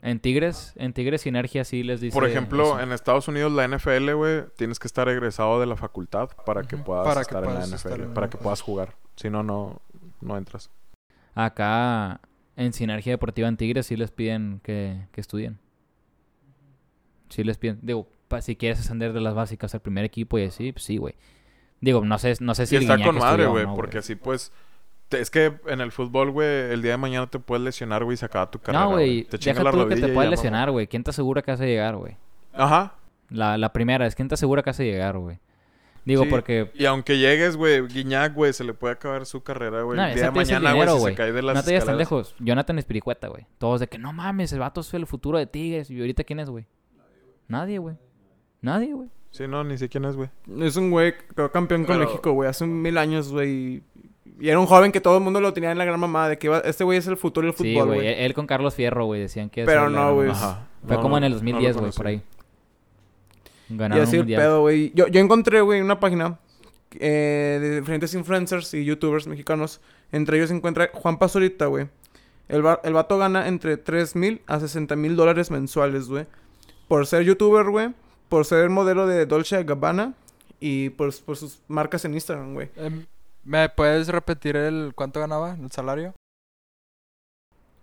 [0.05, 2.81] En Tigres, en Tigres Sinergia sí les dice Por ejemplo, eso.
[2.81, 6.77] en Estados Unidos la NFL, güey, tienes que estar egresado de la facultad para que
[6.77, 8.97] puedas Para que estar en la NFL, estar en la para que puedas jugar.
[9.15, 9.81] Si no, no,
[10.21, 10.71] no entras.
[11.37, 12.21] Acá
[12.57, 15.59] en Sinergia Deportiva en Tigres sí les piden que, que estudien.
[17.29, 20.45] Sí les piden, digo, pa- si quieres ascender de las básicas al primer equipo y
[20.45, 21.15] así, pues sí, güey.
[21.81, 24.53] Digo, no sé, no sé si y está con madre, güey, no, porque así pues...
[25.21, 28.17] es que en el fútbol, güey, el día de mañana te puedes lesionar, güey, y
[28.19, 28.85] se acaba tu carrera.
[28.85, 30.87] No, güey, Te chinga deja la tú que rodilla te puedes lesionar, güey.
[30.87, 32.17] ¿Quién te asegura que vas a llegar, güey?
[32.53, 32.95] Ajá.
[33.31, 35.39] La, la primera es, ¿quién te asegura que vas a llegar, güey?
[36.05, 36.71] Digo, Sí, porque...
[36.75, 39.97] Y aunque llegues, güey, Guiñac, güey, se le puede acabar su carrera, güey.
[39.97, 41.13] No, el día de mañana, güey, si güey.
[41.15, 42.35] se cae de las No te vayas tan lejos.
[42.41, 43.47] Jonathan Espiricueta, güey.
[43.59, 45.91] Todos de que, no mames, el vato es el futuro de Tigres.
[45.91, 46.67] ¿Y ahorita quién es, güey?
[47.47, 47.97] Nadie, güey.
[48.61, 49.09] Nadie, güey.
[49.31, 50.29] Sí, no, ni sé quién es, güey.
[50.61, 53.83] Es un güey que quedó campeón con Pero- México, güey, hace mil años, güey.
[54.41, 56.29] Y Y era un joven que todo el mundo lo tenía en la gran mamá
[56.29, 58.01] de que iba- este güey es el futuro del Sí, fútbol, güey.
[58.01, 58.25] güey.
[58.25, 59.21] Él con Carlos Fierro, güey.
[59.21, 59.65] Decían que...
[59.65, 60.31] Pero no, güey.
[60.33, 62.23] Fue No, como en el no lo 2010, güey, por ahí.
[63.69, 64.93] y Ganaron así un el pedo, güey.
[64.95, 66.39] Yo, yo encontré, güey, una página
[66.99, 69.81] eh, de diferentes influencers y youtubers mexicanos.
[70.11, 71.89] Entre ellos se encuentra Juan Pazurita, güey.
[72.49, 76.27] El, va- el vato gana entre 3 mil a 60 mil dólares mensuales, güey.
[76.89, 77.91] Por ser youtuber, güey.
[78.29, 80.15] Por ser modelo de Dolce Gabbana.
[80.61, 82.69] Y por, por sus marcas en Instagram, güey.
[82.77, 83.07] Em,
[83.45, 86.15] ¿Me puedes repetir el cuánto ganaba el salario?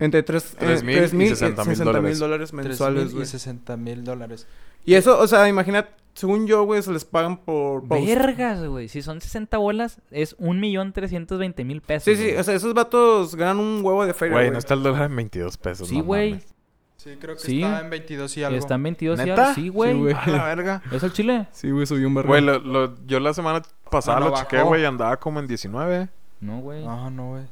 [0.02, 2.20] Entre 3 Tres mil y 60 mil dólares.
[2.20, 3.24] dólares mensuales, 3,000 güey.
[3.24, 4.48] y 60 mil dólares.
[4.86, 8.06] Y eso, o sea, imagina, según yo, güey, se les pagan por post.
[8.06, 8.88] Vergas, güey.
[8.88, 12.04] Si son 60 bolas, es 1.320.000 pesos.
[12.06, 14.54] Sí, sí, o sea, esos vatos ganan un huevo de feria, Güey, güey.
[14.54, 15.90] no está el dólar en 22 pesos.
[15.90, 16.32] Sí, no güey.
[16.32, 16.48] mames.
[17.02, 17.64] Sí, creo que Sí.
[17.64, 18.58] está en 22 y algo.
[18.60, 19.42] Está en 22 y ¿Neta?
[19.44, 19.56] algo.
[19.56, 19.94] Sí, güey.
[19.94, 20.14] Sí, güey.
[20.16, 20.82] A la verga.
[20.92, 21.48] ¿Es el chile?
[21.54, 22.28] Sí, güey, subió un barrio.
[22.30, 25.48] Güey, lo, lo- yo la semana pasada Ah, lo chequé, güey, y andaba como en
[25.48, 26.10] 19.
[26.42, 26.84] No, güey.
[26.86, 27.44] Ah, no, güey.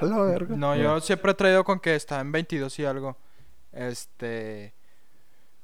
[0.00, 0.56] A la verga.
[0.56, 3.16] No, yo siempre he traído con que está en 22 y algo.
[3.72, 4.72] Este.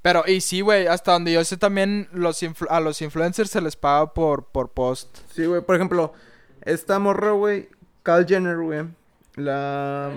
[0.03, 3.61] Pero, y sí, güey, hasta donde yo sé también los influ- a los influencers se
[3.61, 5.19] les paga por, por post.
[5.33, 6.13] Sí, güey, por ejemplo,
[6.63, 7.69] esta morra, güey,
[8.03, 8.87] Kyle Jenner, güey.
[9.37, 10.11] La.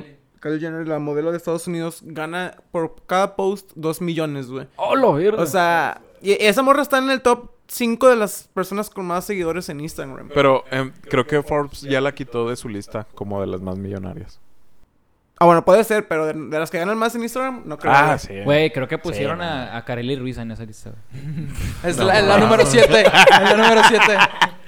[0.43, 4.67] Kyle Jenner, la modelo de Estados Unidos, gana por cada post 2 millones, güey.
[4.75, 5.41] ¡Oh, lo verga!
[5.41, 9.23] O sea, y esa morra está en el top 5 de las personas con más
[9.23, 10.29] seguidores en Instagram.
[10.33, 13.77] Pero em, creo que Forbes ya la quitó de su lista como de las más
[13.77, 14.41] millonarias.
[15.39, 17.93] Ah, bueno, puede ser, pero de, de las que ganan más en Instagram, no creo.
[17.93, 18.41] Ah, sí.
[18.43, 21.47] Güey, creo que pusieron Sí, a, a Kareli Ruiz en esa lista, güey.
[21.83, 23.01] Es la, es la número 7.
[23.01, 24.17] Es la número 7.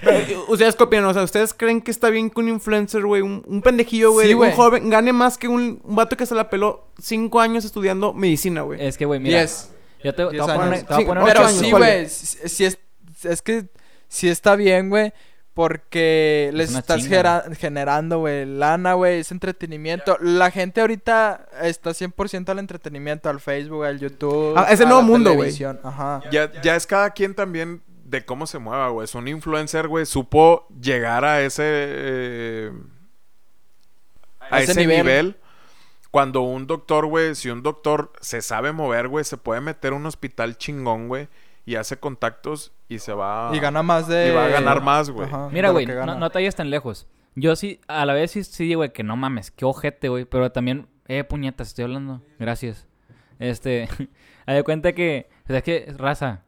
[0.06, 1.06] Pero, ¿Ustedes qué opinan?
[1.06, 4.28] O sea, ¿ustedes creen que está bien que un influencer, güey, un, un pendejillo, güey,
[4.28, 4.54] Sí, un güey.
[4.56, 8.62] joven, gane más que un, un vato que se la peló 5 años estudiando medicina,
[8.62, 8.82] güey?
[8.86, 9.40] Es que, güey, mira.
[9.40, 9.70] 10.
[10.04, 10.86] Yo te, te voy a poner, años.
[10.88, 12.10] te voy a Sí, poner Pero años, sí, güey.
[12.10, 12.78] Si, si es,
[13.24, 13.66] es que
[14.08, 15.12] sí está bien, güey.
[15.56, 20.18] Porque les estás gera- generando, güey, lana, güey, es entretenimiento.
[20.20, 24.54] La gente ahorita está 100% al entretenimiento, al Facebook, al YouTube.
[24.58, 25.56] Ah, es el nuevo mundo, güey.
[25.82, 26.22] Ajá.
[26.30, 27.82] Ya, ya es cada quien también
[28.16, 29.06] de cómo se mueva, güey.
[29.06, 30.06] Es un influencer, güey.
[30.06, 31.64] Supo llegar a ese...
[31.66, 32.72] eh,
[34.40, 34.98] a ese ese, nivel.
[34.98, 35.38] nivel.
[36.12, 39.96] Cuando un doctor, güey, si un doctor se sabe mover, güey, se puede meter a
[39.98, 41.28] un hospital chingón, güey,
[41.66, 43.52] y hace contactos y se va...
[43.54, 44.30] Y gana más de...
[44.30, 45.28] Y va a ganar más, güey.
[45.28, 47.08] Ajá, Mira, güey, no, te vayas tan lejos.
[47.36, 50.24] Yo sí, a la vez sí, sí digo, güey, que no mames, qué ojete, güey.
[50.24, 52.22] Pero también, eh, puñetas, estoy hablando.
[52.40, 52.88] Gracias.
[53.40, 53.90] Este,
[54.46, 56.45] haz de cuenta que, o sea, es que, raza,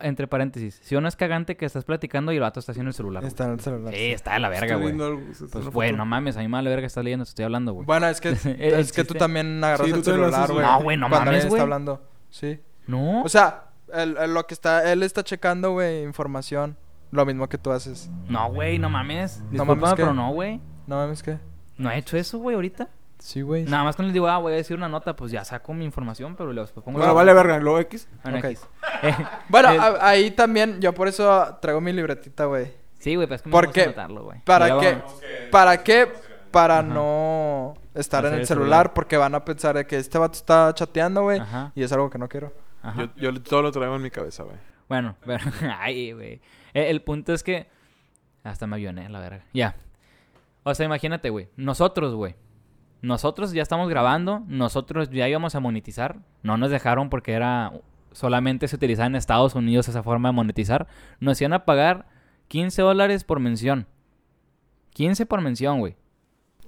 [0.00, 2.94] entre paréntesis, si uno es cagante que estás platicando y el vato está haciendo el
[2.94, 3.22] celular.
[3.22, 3.28] güey.
[3.28, 3.92] Está en el celular.
[3.94, 4.94] Sí, está de la verga, güey.
[4.96, 7.72] Pues, güey, no mames, a mí me vale verga que estás leyendo, te estoy hablando,
[7.74, 7.86] güey.
[7.86, 10.64] Bueno, es que, es que tú también agarras Sí, el celular, güey.
[10.64, 11.54] No, güey, no cuando mames, güey.
[11.58, 12.02] está hablando.
[12.30, 12.60] Sí.
[12.86, 13.22] No.
[13.22, 14.90] O sea, el- el- lo que está...
[14.90, 16.76] Él está checando, güey, información.
[17.10, 18.10] Lo mismo que tú haces.
[18.28, 19.42] No, güey, no mames.
[19.50, 19.96] No mames, ¿qué?
[19.96, 20.60] pero no, güey.
[20.86, 21.38] No mames, ¿qué?
[21.76, 22.88] No he hecho eso, güey, ahorita.
[23.24, 23.64] Sí, güey.
[23.64, 25.86] Nada más cuando les digo, ah, voy a decir una nota, pues ya saco mi
[25.86, 26.92] información, pero les pongo...
[26.98, 28.06] Bueno, vale verga, luego X.
[28.22, 28.44] Bueno, Ok.
[28.44, 28.66] X.
[29.02, 29.14] Eh,
[29.48, 32.70] Bueno, el- a- ahí también, yo por eso traigo mi libretita, güey.
[32.98, 33.86] Sí, güey, pero es que me ¿Por gusta qué?
[33.86, 34.40] anotarlo, güey.
[34.44, 35.02] ¿Para qué?
[35.50, 36.12] ¿Para qué?
[36.50, 36.88] Para Ajá.
[36.88, 38.92] no estar en el el celular, celular.
[38.92, 41.40] porque van a pensar de que este vato está chateando, güey.
[41.40, 41.72] Ajá.
[41.74, 42.52] Y es algo que no quiero.
[42.82, 43.08] Ajá.
[43.16, 44.56] Yo, yo todo lo traigo en mi cabeza, güey.
[44.88, 45.44] Bueno, pero...
[45.78, 46.42] Ay, güey.
[46.74, 47.68] Eh, El punto es que...
[48.44, 49.44] Hasta me avioné, la verga.
[49.54, 49.74] Ya.
[50.62, 51.48] O sea, imagínate, güey.
[51.56, 52.36] Nosotros, güey.
[53.04, 54.42] Nosotros ya estamos grabando.
[54.46, 56.20] Nosotros ya íbamos a monetizar.
[56.42, 57.70] No nos dejaron porque era...
[58.12, 60.86] Solamente se utilizaba en Estados Unidos esa forma de monetizar.
[61.20, 62.06] Nos iban a pagar
[62.48, 63.86] 15 dólares por mención.
[64.94, 65.96] 15 por mención, güey.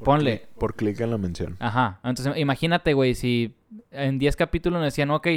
[0.05, 0.49] Ponle.
[0.59, 1.57] Por clic en la mención.
[1.59, 2.01] Ajá.
[2.05, 3.55] Entonces, imagínate, güey, si
[3.91, 5.29] en 10 capítulos nos decían, ok,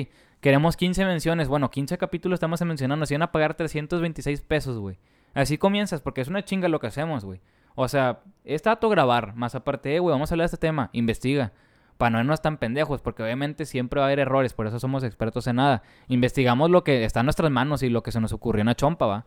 [0.41, 1.47] queremos 15 menciones.
[1.47, 2.99] Bueno, 15 capítulos estamos mencionando.
[3.01, 4.97] Nos iban a pagar 326 pesos, güey.
[5.33, 7.39] Así comienzas, porque es una chinga lo que hacemos, güey.
[7.81, 9.35] O sea, es dato grabar.
[9.35, 10.89] Más aparte, eh, güey, vamos a hablar de este tema.
[10.91, 11.51] Investiga.
[11.97, 14.53] Para no irnos tan pendejos, porque obviamente siempre va a haber errores.
[14.53, 15.83] Por eso somos expertos en nada.
[16.07, 18.75] Investigamos lo que está en nuestras manos y lo que se nos ocurrió en la
[18.75, 19.25] chompa, ¿va?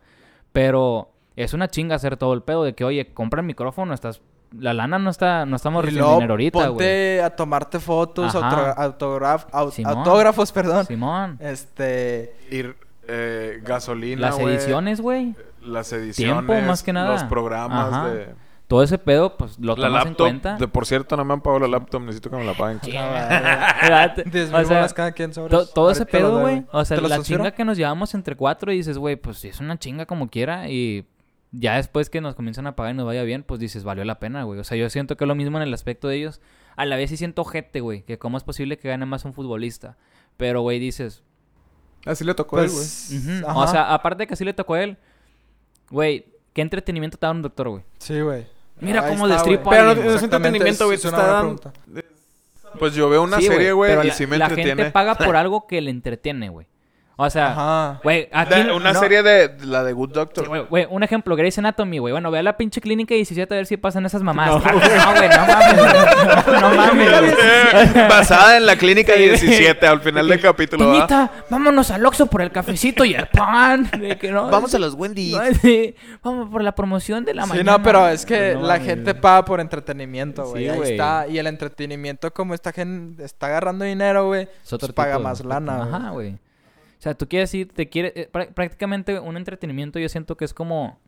[0.51, 4.21] Pero es una chinga hacer todo el pedo de que, oye, compra el micrófono, estás...
[4.57, 5.45] La lana no está...
[5.47, 6.69] No estamos recibiendo dinero ahorita, güey.
[6.69, 8.49] ponte a tomarte fotos, Ajá.
[8.49, 9.97] autogra- autograf- au- Simón.
[9.97, 10.85] autógrafos, perdón.
[10.85, 11.37] Simón.
[11.41, 12.35] Este...
[12.51, 12.75] Ir,
[13.07, 15.35] eh, gasolina, Las ediciones, güey.
[15.65, 16.45] Las ediciones.
[16.45, 17.11] Tiempo, más que nada.
[17.13, 18.09] Los programas Ajá.
[18.09, 18.35] de...
[18.67, 20.25] Todo ese pedo, pues lo La tomas en laptop.
[20.25, 20.55] cuenta.
[20.57, 22.01] De, por cierto, no me han pagado la laptop.
[22.01, 22.79] Necesito que me la paguen.
[24.53, 26.65] O sea, cada quien to- todo ese pedo, güey.
[26.71, 29.43] O sea, ¿Te los la chinga que nos llevamos entre cuatro y dices, güey, pues
[29.45, 30.69] es una chinga como quiera.
[30.69, 31.05] Y
[31.51, 34.19] ya después que nos comienzan a pagar y nos vaya bien, pues dices, valió la
[34.19, 34.59] pena, güey.
[34.59, 36.41] O sea, yo siento que es lo mismo en el aspecto de ellos.
[36.75, 39.33] A la vez sí siento gente, güey, que cómo es posible que gane más un
[39.33, 39.97] futbolista.
[40.37, 41.23] Pero, güey, dices,
[42.05, 42.79] Así le tocó a él, güey.
[42.79, 43.11] Pues...
[43.13, 43.47] ujú.
[43.47, 43.59] ajá.
[43.59, 44.97] o sea, aparte de que así le tocó a él,
[45.93, 47.83] güey, ¿qué entretenimiento te da un doctor, güey?
[47.99, 48.45] Sí, güey.
[48.81, 49.79] Mira Ahí cómo está, destripo güey.
[49.79, 50.95] a Pero no es Exactamente, entretenimiento, güey.
[50.95, 51.61] es Te una está buena dando...
[51.61, 52.09] pregunta.
[52.79, 54.75] Pues yo veo una Sí, serie, güey, pero y la, sí me la entretiene.
[54.83, 56.65] gente paga por algo que le entretiene, güey.
[57.15, 58.55] O sea, güey, aquí...
[58.75, 60.45] Una no- serie de la de Good Doctor.
[60.45, 62.11] Sí, güey, un ejemplo, Grey's Anatomy, güey.
[62.11, 64.47] Bueno, ve a la pinche clínica 17 a ver si pasan esas mamás.
[64.49, 64.73] No, güey,
[65.29, 66.61] no, mames.
[66.61, 67.35] No, mames,
[67.91, 68.07] güey.
[68.09, 71.05] Basada en la clínica 17 al final del capítulo.
[71.51, 73.89] vámonos al Oxxo por el cafecito y el pan.
[73.99, 75.33] De que no, Vamos a los Wendy.
[75.33, 77.77] no, sí, Vamos por la promoción de la Sí, mañana.
[77.77, 78.87] no, pero es que No la mames.
[78.87, 80.63] gente paga por entretenimiento, güey.
[80.63, 80.91] Sí, Ahí güey.
[80.93, 81.27] está.
[81.27, 85.89] Y el entretenimiento, como esta gente está agarrando dinero, güey, pues paga más lana, güey.
[85.93, 86.37] Ajá, güey.
[87.03, 88.13] O sea, tú quieres ir, te quieres...
[88.15, 90.99] eh, prá- prácticamente un entretenimiento yo siento que es como...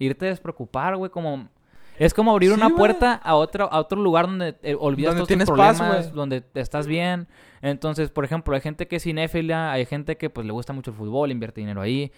[0.00, 1.48] Irte a despreocupar, güey, como...
[1.96, 2.76] Es como abrir Sí, una güey.
[2.76, 6.06] puerta a otro, a otro lugar donde eh, olvidas Donde todos tienes tus paz, problemas,
[6.06, 6.16] güey.
[6.16, 7.28] donde estás bien.
[7.62, 10.90] Entonces, por ejemplo, hay gente que es cinéfila, hay gente que pues le gusta mucho
[10.90, 12.10] el fútbol, invierte dinero ahí.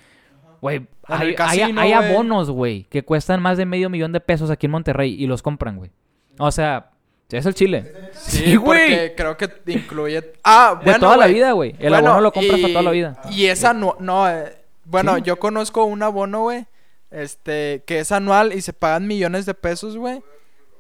[0.63, 4.51] Güey, hay, hay- casino, hay abonos, güey, que cuestan más de medio millón de pesos
[4.51, 5.91] aquí en Monterrey y los compran, güey.
[6.39, 6.91] O sea,
[7.37, 7.93] es el chile.
[8.15, 10.33] Sí, porque creo que incluye...
[10.43, 11.35] Ah, De bueno, toda la güey.
[11.35, 11.71] vida, güey.
[11.79, 13.21] El Bueno, abono lo compras y- para toda la vida.
[13.31, 13.97] Y es anual...
[14.01, 15.23] No, eh, bueno, Sí.
[15.23, 16.67] yo conozco un abono, güey,
[17.11, 20.23] este, que es anual y se pagan millones de pesos, güey.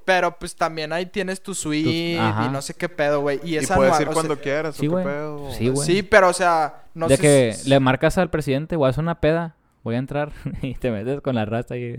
[0.06, 2.46] Pero pues también ahí tienes tu suite ajá.
[2.46, 3.40] y no sé qué pedo, güey.
[3.44, 4.02] Y Y es puedes anual.
[4.02, 4.74] ir cuando sea, quieras.
[4.76, 5.04] Sí, ¿o qué güey.
[5.04, 5.52] pedo?
[5.52, 5.86] Sí, güey.
[5.86, 9.02] Sí, pero o sea, no de sé que si- le marcas al presidente, a hacer
[9.04, 10.32] una peda, voy a entrar
[10.62, 11.94] y te metes con la raza y...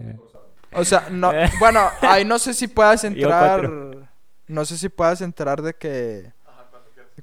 [0.74, 3.70] O sea, no, bueno, ahí no sé si puedas Yo entrar.
[4.50, 6.34] No sé si puedas entrar de que.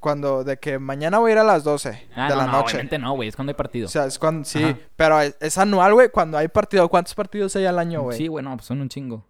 [0.00, 2.52] Cuando, de que mañana voy a ir a las 12 Ah, de no, la no,
[2.52, 2.72] noche.
[2.74, 3.86] obviamente no, güey, es cuando hay partido.
[3.86, 4.44] O sea, es cuando.
[4.44, 4.78] Sí, Ajá.
[4.94, 6.86] pero es, es anual, güey, cuando hay partido.
[6.88, 8.16] ¿Cuántos partidos hay al año, güey?
[8.18, 9.24] sí, güey, no, pues son un chingo.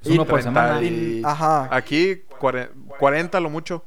[0.00, 0.82] Es Y uno por 30 semana.
[0.86, 1.68] y- Ajá.
[1.74, 3.84] Aquí, cuare- 40 lo mucho.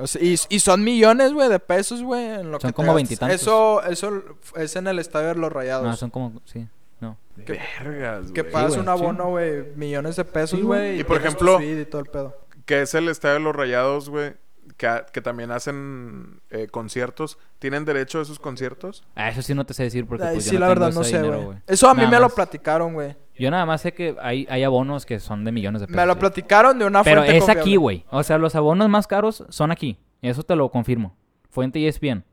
[0.00, 2.24] O sea, y, y son millones, güey, de pesos, güey.
[2.24, 3.40] en lo Son que te como veintitantos.
[3.42, 4.22] Eso, eso
[4.56, 5.84] es en el estadio de los Rayados.
[5.86, 6.66] No, son como, sí,
[7.04, 7.18] no.
[7.36, 11.00] Vergas, que pagas un abono, güey, millones de pesos, Sí, güey.
[11.00, 12.36] Y por ejemplo- y todo el pedo.
[12.64, 14.32] Que es el Estadio de los Rayados, güey.
[14.76, 17.38] Que, que también hacen eh, conciertos.
[17.58, 19.04] ¿Tienen derecho a esos conciertos?
[19.14, 20.80] Ah, eso sí no te sé decir porque Ay, pues, yo sí, no la tengo
[20.80, 21.58] verdad no ese sé, dinero, güey.
[21.66, 22.32] Eso a mí Nada me lo más.
[22.34, 23.16] platicaron, güey.
[23.38, 25.96] Yo nada más sé que hay, hay abonos que son de millones de pesos.
[25.96, 26.20] Me lo sí.
[26.20, 27.78] platicaron de una Pero fuente es aquí, confiable.
[27.78, 28.04] güey.
[28.10, 29.98] O sea, los abonos más caros son aquí.
[30.22, 31.16] Eso te lo confirmo.
[31.50, 32.24] Fuente ESPN.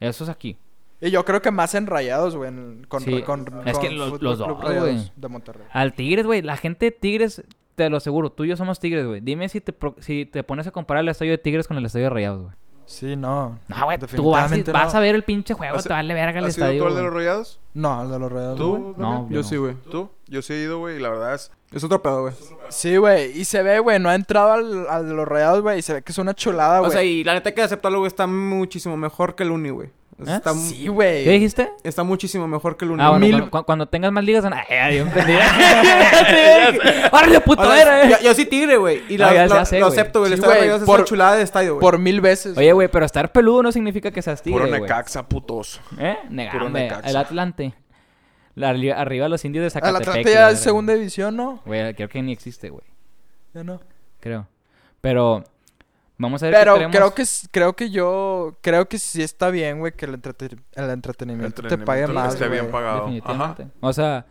[0.00, 0.56] Eso es aquí.
[1.02, 2.50] Y yo creo que más en Rayados, güey,
[2.88, 3.22] con, Sí.
[3.22, 5.12] con, Es que con los- Fútbol los Club dos, güey.
[5.16, 5.66] de Monterrey.
[5.72, 6.40] Al Tigres, güey.
[6.42, 7.42] La gente de Tigres,
[7.74, 8.30] te lo aseguro.
[8.30, 9.20] Tú y yo somos Tigres, güey.
[9.20, 12.04] Dime si te, si te pones a comparar el estadio de Tigres con el estadio
[12.06, 12.54] de Rayados, güey.
[12.84, 13.58] Sí, no.
[13.68, 13.98] No, güey.
[13.98, 15.76] Tú vas, a ver el pinche juego.
[15.76, 16.82] ¿Has- Te vale verga el ¿Has ido estadio.
[16.82, 17.60] tú al de los Rayados?
[17.74, 18.58] No, el de los Rayados.
[18.58, 18.94] ¿Tú?
[18.98, 19.42] No, Yo no.
[19.42, 19.74] sí, güey.
[19.90, 20.10] ¿Tú?
[20.26, 21.50] Yo sí he ido, güey, y la verdad es...
[21.72, 22.34] Es otro pedo, güey.
[22.68, 23.36] Sí, güey.
[23.40, 25.78] Y se ve, güey, no ha entrado al, al de los Rayados, güey.
[25.78, 26.92] Y se ve que es una chulada, O güey.
[26.92, 28.08] sea, y la neta hay que aceptarlo, güey.
[28.08, 29.90] Está muchísimo mejor que el Uni, güey.
[30.28, 30.34] ¿Eh?
[30.36, 31.24] Está, Sí, ¿Qué güey.
[31.28, 31.70] dijiste?
[31.82, 33.00] está muchísimo mejor que el.
[33.00, 34.44] Ah, bueno, Mil- cu- cu- cuando tengas más ligas...
[34.68, 35.32] Ay, ay, yo entendí.
[37.12, 37.64] ¡Órale, O puto!
[37.64, 38.10] sea, era, eh!
[38.10, 39.02] yo, yo sí tigre, güey.
[39.08, 39.98] Y la- Ah, ya- lo, ya sé, lo güey.
[39.98, 40.32] acepto, güey.
[40.32, 41.80] El estadio es por- chulada de estadio, güey.
[41.80, 42.56] Por mil veces.
[42.56, 44.70] Oye, güey, pero estar peludo no significa que seas tigre, Puro.
[44.72, 45.80] Necaxa, putos.
[45.98, 46.16] ¿Eh?
[46.22, 46.70] Puro Negame.
[46.82, 47.08] Necaxa.
[47.10, 47.74] El Atlante.
[48.54, 50.08] La, arri- arriba los indios de Al Zacatepec.
[50.08, 51.62] Atlante y la ya es segunda división, ¿no?
[51.64, 52.84] Güey, creo que ni existe, güey.
[53.54, 53.80] Ya no.
[54.20, 54.46] Creo.
[55.00, 55.44] Pero...
[56.18, 56.96] Vamos a ver Pero qué tenemos.
[56.96, 60.90] creo que creo que yo creo que sí está bien, güey, que el, entrete- el
[60.90, 63.00] entretenimiento, te pague más, esté bien pagado.
[63.06, 63.62] Definitivamente.
[63.62, 63.72] Ajá.
[63.80, 64.26] O sea...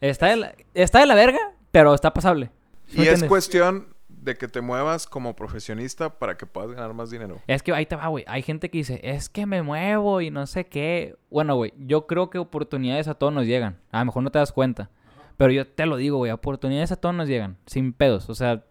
[0.00, 1.38] Está de, la, está de la verga,
[1.70, 2.50] pero está pasable.
[2.88, 3.28] ¿Sí me Y es entiendes?
[3.28, 7.40] cuestión de que te muevas como profesionista para que puedas ganar más dinero.
[7.46, 8.24] Es que ahí te va, güey.
[8.26, 11.14] Hay gente que dice, es que me muevo y no sé qué.
[11.30, 13.78] Bueno, güey, yo creo que oportunidades a todos nos llegan.
[13.92, 14.90] A lo mejor no te das cuenta.
[15.36, 17.56] Pero yo te lo digo, güey, oportunidades a todos nos llegan.
[17.66, 18.28] Sin pedos.
[18.28, 18.64] O sea,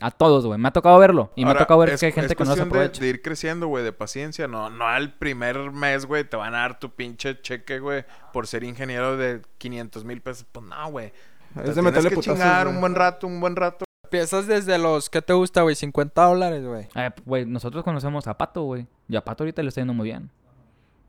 [0.00, 0.58] a todos, güey.
[0.58, 1.32] Me ha tocado verlo.
[1.36, 3.22] Y me ha tocado ver es- que hay gente es que no se de- ir
[3.22, 4.46] creciendo, güey, de paciencia.
[4.48, 8.46] No, no al primer mes, güey, te van a dar tu pinche cheque, güey, por
[8.46, 10.44] ser ingeniero de 500 mil pesos.
[10.52, 11.06] Pues no, güey.
[11.06, 12.74] Es de tienes meterle que putazos, chingar güey.
[12.74, 13.84] un buen rato, un buen rato.
[14.04, 15.74] Empiezas desde los, ¿qué te gusta, güey?
[15.74, 16.86] 50 dólares, güey.
[16.94, 18.86] Eh, Güey, nosotros conocemos a Pato, güey.
[19.08, 20.30] Y a Pato ahorita le está yendo muy bien.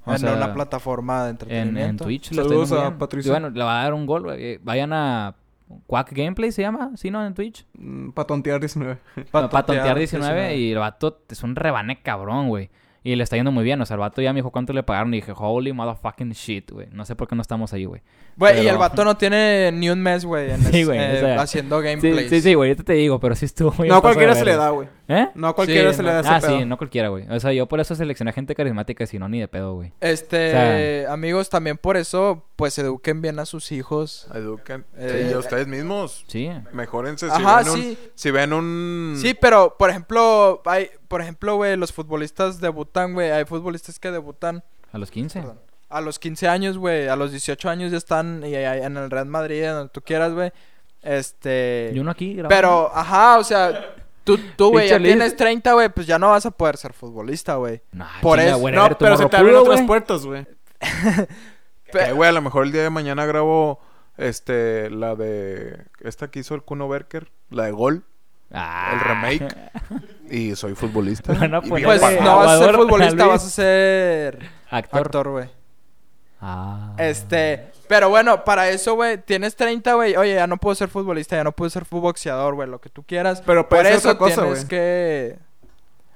[0.06, 2.04] O En sea, una plataforma de En, entretenimiento.
[2.06, 2.98] en Twitch le está yendo muy a.
[2.98, 3.30] Patricio.
[3.30, 4.58] Y bueno, le va a dar un gol, güey.
[4.64, 5.36] Vayan a...
[5.86, 7.26] Quack Gameplay se llama, ¿sí, no?
[7.26, 7.66] En Twitch.
[7.78, 8.98] Mm, Pa' tontear 19.
[9.32, 12.70] Para tontear tontear 19 y el vato es un rebane cabrón, güey.
[13.04, 13.80] Y le está yendo muy bien.
[13.82, 16.72] O sea, el vato ya me dijo cuánto le pagaron y dije, holy motherfucking shit,
[16.72, 16.88] güey.
[16.92, 18.02] No sé por qué no estamos ahí, güey.
[18.36, 21.42] Güey, y el vato no tiene ni un mes, güey, Sí, güey, eh, o sea,
[21.42, 22.30] haciendo gameplays.
[22.30, 22.72] sí, sí, güey.
[22.72, 24.90] Ahorita te digo, pero sí estuvo muy No cualquiera se le da, güey.
[25.10, 25.30] ¿Eh?
[25.36, 26.60] No a cualquiera Sí, se le da ese Ah, pedo.
[26.60, 27.26] sí, no cualquiera, güey.
[27.30, 29.94] O sea, yo por eso seleccioné gente carismática, si no, ni de pedo, güey.
[30.02, 34.28] Este, amigos, también por eso, pues eduquen bien a sus hijos.
[34.34, 34.86] Eduquen.
[34.98, 36.26] Eh, y a ustedes mismos.
[36.28, 36.50] Sí.
[36.74, 37.28] Mejórense.
[37.30, 37.98] Si Ajá, ven un, sí.
[38.16, 39.16] Si ven un...
[39.22, 44.12] Sí, pero, por ejemplo, hay, por ejemplo, güey, los futbolistas debutan, güey, hay futbolistas que
[44.12, 45.40] debutan A los 15.
[45.40, 45.60] Perdón.
[45.90, 49.10] a los 15 años, güey, a los 18 años ya están y, y- en el
[49.10, 50.52] Real Madrid, en donde tú quieras, güey.
[51.02, 51.92] Este.
[51.94, 52.50] Y uno aquí grabando.
[52.56, 53.96] Pero, ajá, o sea,
[54.36, 57.56] tú, tú, güey, ya tienes 30, güey, pues ya no vas a poder ser futbolista,
[57.56, 57.82] güey.
[57.92, 59.88] Nah, por chinga, eso- No, pero se te abren otras güey.
[59.88, 60.46] puertas, güey.
[61.92, 63.80] Que, güey, a lo mejor el día de mañana grabo
[64.18, 65.86] este, la de.
[66.02, 68.04] Esta que hizo el Kuno Berker, la de Gol,
[68.52, 68.92] Ah.
[68.94, 69.56] el remake.
[70.30, 71.34] y soy futbolista.
[71.64, 72.24] Y bien Pues pagado.
[72.24, 75.00] no vas a ser futbolista, vas a ser Actor.
[75.02, 75.50] actor, güey.
[76.40, 76.94] Ah.
[76.98, 80.16] Este, pero bueno, para eso, güey, tienes 30, güey.
[80.16, 83.04] Oye, ya no puedo ser futbolista, ya no puedo ser boxeador, güey, lo que tú
[83.04, 83.42] quieras.
[83.46, 85.38] Pero puede Por ser eso otra cosa, tienes que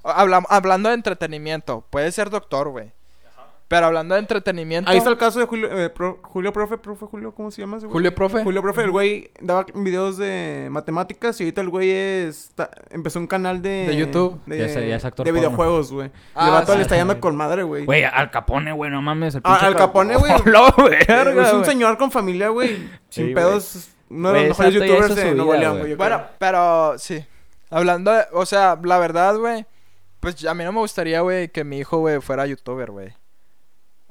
[0.03, 2.91] Habla- hablando de entretenimiento, puedes ser doctor, güey.
[3.71, 7.05] Pero hablando de entretenimiento, Ahí está el caso de Julio, eh, Pro- Julio Profe, Profe
[7.05, 7.93] Julio, ¿cómo se llama ese güey?
[7.93, 8.43] Julio Profe.
[8.43, 13.27] Julio Profe, el güey daba videos de matemáticas y ahorita el güey está- empezó un
[13.27, 13.87] canal de...
[13.87, 14.41] De YouTube.
[14.45, 16.11] De, Ya es- ya es actor de videojuegos, güey.
[16.35, 16.77] Ah, el vato sí.
[16.79, 17.85] le está yendo con madre, güey.
[17.85, 19.35] Güey, Al Capone, güey, no mames.
[19.35, 20.33] El Ah, Al Capone, güey.
[20.33, 21.65] Es un güey.
[21.65, 22.75] señor con familia, güey.
[23.07, 23.89] Sin Sí, pedos.
[24.09, 27.25] Uno de los mejores youtubers de Nuevo León, Bueno, pero sí.
[27.69, 29.65] Hablando de, o sea, la verdad, güey,
[30.19, 33.13] pues a mí no me gustaría, güey, que mi hijo, güey, fuera youtuber, güey.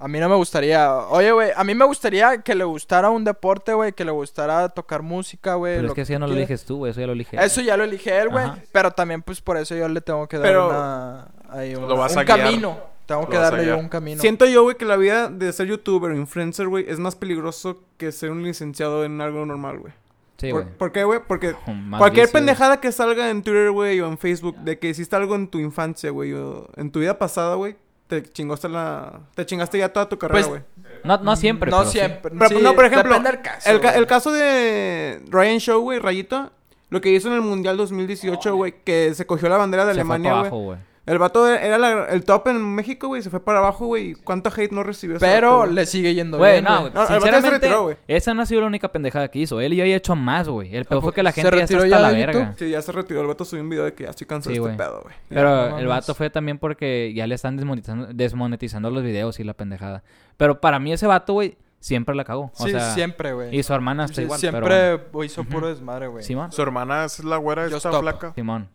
[0.03, 0.90] A mí no me gustaría.
[1.11, 4.70] Oye, güey, a mí me gustaría que le gustara un deporte, güey, que le gustara
[4.70, 5.74] tocar música, güey.
[5.74, 6.92] Pero es lo que eso ya no lo eliges tú, güey.
[6.92, 7.36] Eso ya lo elige.
[7.44, 8.46] Eso ya lo elige él, güey.
[8.72, 11.28] Pero también, pues, por eso yo le tengo que dar Pero- una...
[11.51, 12.78] ahí Lo vas un a camino.
[13.05, 14.22] Tengo Lo que darle yo un camino.
[14.22, 17.82] Siento yo, güey, que la vida de ser youtuber o influencer, güey, es más peligroso
[17.98, 19.92] que ser un licenciado en algo normal, güey.
[20.38, 20.74] Sí, ¿Por, güey.
[20.78, 21.20] ¿Por qué, güey?
[21.28, 21.55] Porque
[21.98, 25.34] cualquier vicio, pendejada que salga en Twitter, güey, o en Facebook, de que hiciste algo
[25.34, 27.76] en tu infancia, güey, o en tu vida pasada, güey,
[28.11, 29.20] te chingaste la...
[29.34, 30.62] Te chingaste ya toda tu carrera, Pues, güey.
[31.04, 31.98] No, no siempre, No pero sí.
[31.98, 32.32] siempre.
[32.36, 33.70] Pero, sí, no, por ejemplo, depende del caso.
[33.70, 36.50] el, el caso de Ryan Show, güey, Rayito,
[36.90, 40.04] lo que hizo en el Mundial 2018, güey, que se cogió la bandera de Se
[40.04, 40.78] fue Alemania, güey.
[41.11, 44.14] El vato era la- el top en México, güey, se fue para abajo, güey.
[44.14, 46.80] ¿Cuánto hate no recibió ese Pero vato, le sigue yendo Güey, bien, no, güey.
[46.82, 46.94] güey.
[46.94, 49.38] No, el vato ya se Sinceramente, retiró, esa no ha sido la única pendejada que
[49.40, 49.61] hizo.
[49.61, 50.74] Él ya había hecho más, güey.
[50.76, 52.40] El peor fue que la ¿Se gente ya está retiró hasta ya la de verga.
[52.44, 52.58] YouTube?
[52.58, 53.20] Sí, ya se retiró.
[53.22, 54.88] El vato subió un video de que ya estoy cansado Sí, de este güey.
[54.88, 55.14] pedo, güey.
[55.28, 59.44] Pero no el vato fue también porque ya le están desmonetizando, desmonetizando los videos y
[59.44, 60.02] la pendejada.
[60.36, 62.52] Pero para mí ese vato, güey, siempre la cagó.
[62.56, 63.56] O Sí, sea, siempre, güey.
[63.56, 64.38] y su hermana está Sí, igual.
[64.40, 65.24] pero Siempre bueno.
[65.24, 66.22] hizo puro desmadre, güey.
[66.22, 66.52] Simón.
[66.52, 68.32] Su hermana es la güera Yo esta flaca.
[68.34, 68.68] Simón.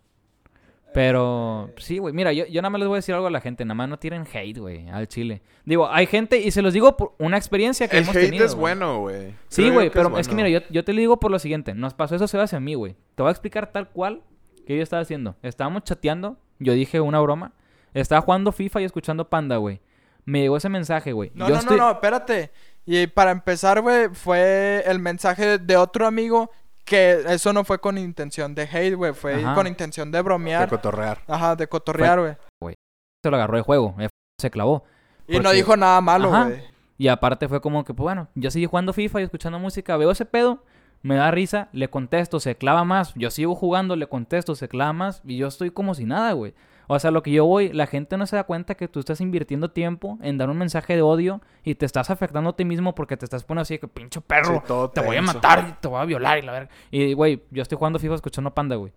[0.95, 2.13] Pero sí, güey.
[2.13, 3.65] Mira, yo, yo nada más les voy a decir algo a la gente.
[3.65, 5.41] Nada más no tiren hate, güey, al chile.
[5.65, 8.45] Digo, hay gente, y se los digo por una experiencia que El hemos hate tenido.
[8.45, 9.33] es bueno, güey.
[9.49, 11.73] Sí, güey, pero es, que mira, yo, yo te lo digo por lo siguiente.
[11.73, 12.95] Nos pasó eso se hace a mí, güey.
[13.15, 14.21] Te voy a explicar tal cual
[14.65, 15.35] que yo estaba haciendo.
[15.43, 17.51] Estábamos chateando, yo dije una broma.
[17.93, 19.81] Estaba jugando FIFA y escuchando Panda, güey.
[20.23, 21.31] Me llegó ese mensaje, güey.
[21.35, 22.51] No, Yo no, estoy- no, no, espérate.
[22.85, 26.51] Y para empezar, güey, fue el mensaje de otro amigo
[26.86, 29.13] que eso no fue con intención de hate, güey.
[29.13, 29.53] Fue Ajá.
[29.55, 30.69] con intención de De bromear.
[30.69, 31.19] cotorrear.
[31.27, 32.75] Ajá, de cotorrear, güey.
[33.23, 33.95] Se lo agarró de juego.
[33.99, 34.07] eh,
[34.39, 34.83] Se clavó.
[35.27, 36.61] Y no dijo nada malo, güey.
[36.97, 40.11] Y aparte fue como que, pues bueno, yo seguí jugando FIFA y escuchando música, veo
[40.11, 40.63] ese pedo,
[41.01, 44.93] me da risa, le contesto, se clava más, yo sigo jugando, le contesto, se clava
[44.93, 46.53] más, y yo estoy como si nada, güey.
[46.88, 49.21] O sea, lo que yo voy, la gente no se da cuenta que tú estás
[49.21, 52.95] invirtiendo tiempo en dar un mensaje de odio y te estás afectando a ti mismo
[52.95, 55.81] porque te estás poniendo así de que pinche perro, Sí, te voy a matar y
[55.81, 56.69] te voy a violar y la verga.
[56.91, 58.93] Y, güey, yo estoy jugando FIFA escuchando Panda, güey.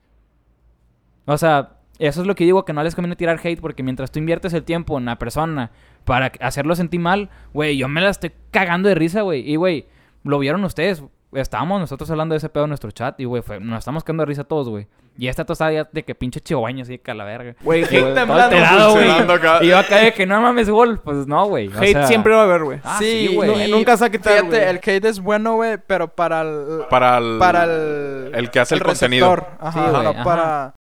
[1.26, 4.10] O sea, eso es lo que digo, que no les conviene tirar hate porque mientras
[4.10, 5.72] tú inviertes el tiempo en la persona
[6.04, 9.48] para hacerlo sentir mal, güey, yo me la estoy cagando de risa, güey.
[9.48, 9.86] Y, güey,
[10.24, 11.02] lo vieron ustedes.
[11.32, 14.26] Estábamos nosotros hablando de ese pedo en nuestro chat y, güey, nos estamos cagando de
[14.26, 14.86] risa todos, güey.
[15.18, 17.56] Y esta tostada ya de que pinche chihuahua así de que a la verga.
[17.62, 19.66] Güey, Y, hate temblando, güey.
[19.66, 21.00] Y yo acá de que no mames gol.
[21.00, 21.66] Pues no, güey.
[21.66, 22.80] O Hate sea, siempre va a haber, güey.
[22.84, 23.68] Ah, sí, sí, güey.
[23.68, 26.84] No, nunca se quitar, Fíjate, el hate es bueno, güey, pero para el...
[26.88, 27.38] Para el...
[27.40, 28.30] Para el...
[28.32, 29.34] el que hace el contenido.
[29.34, 29.58] receptor.
[29.60, 30.24] Ajá, Sí, no ajá.
[30.24, 30.74] para...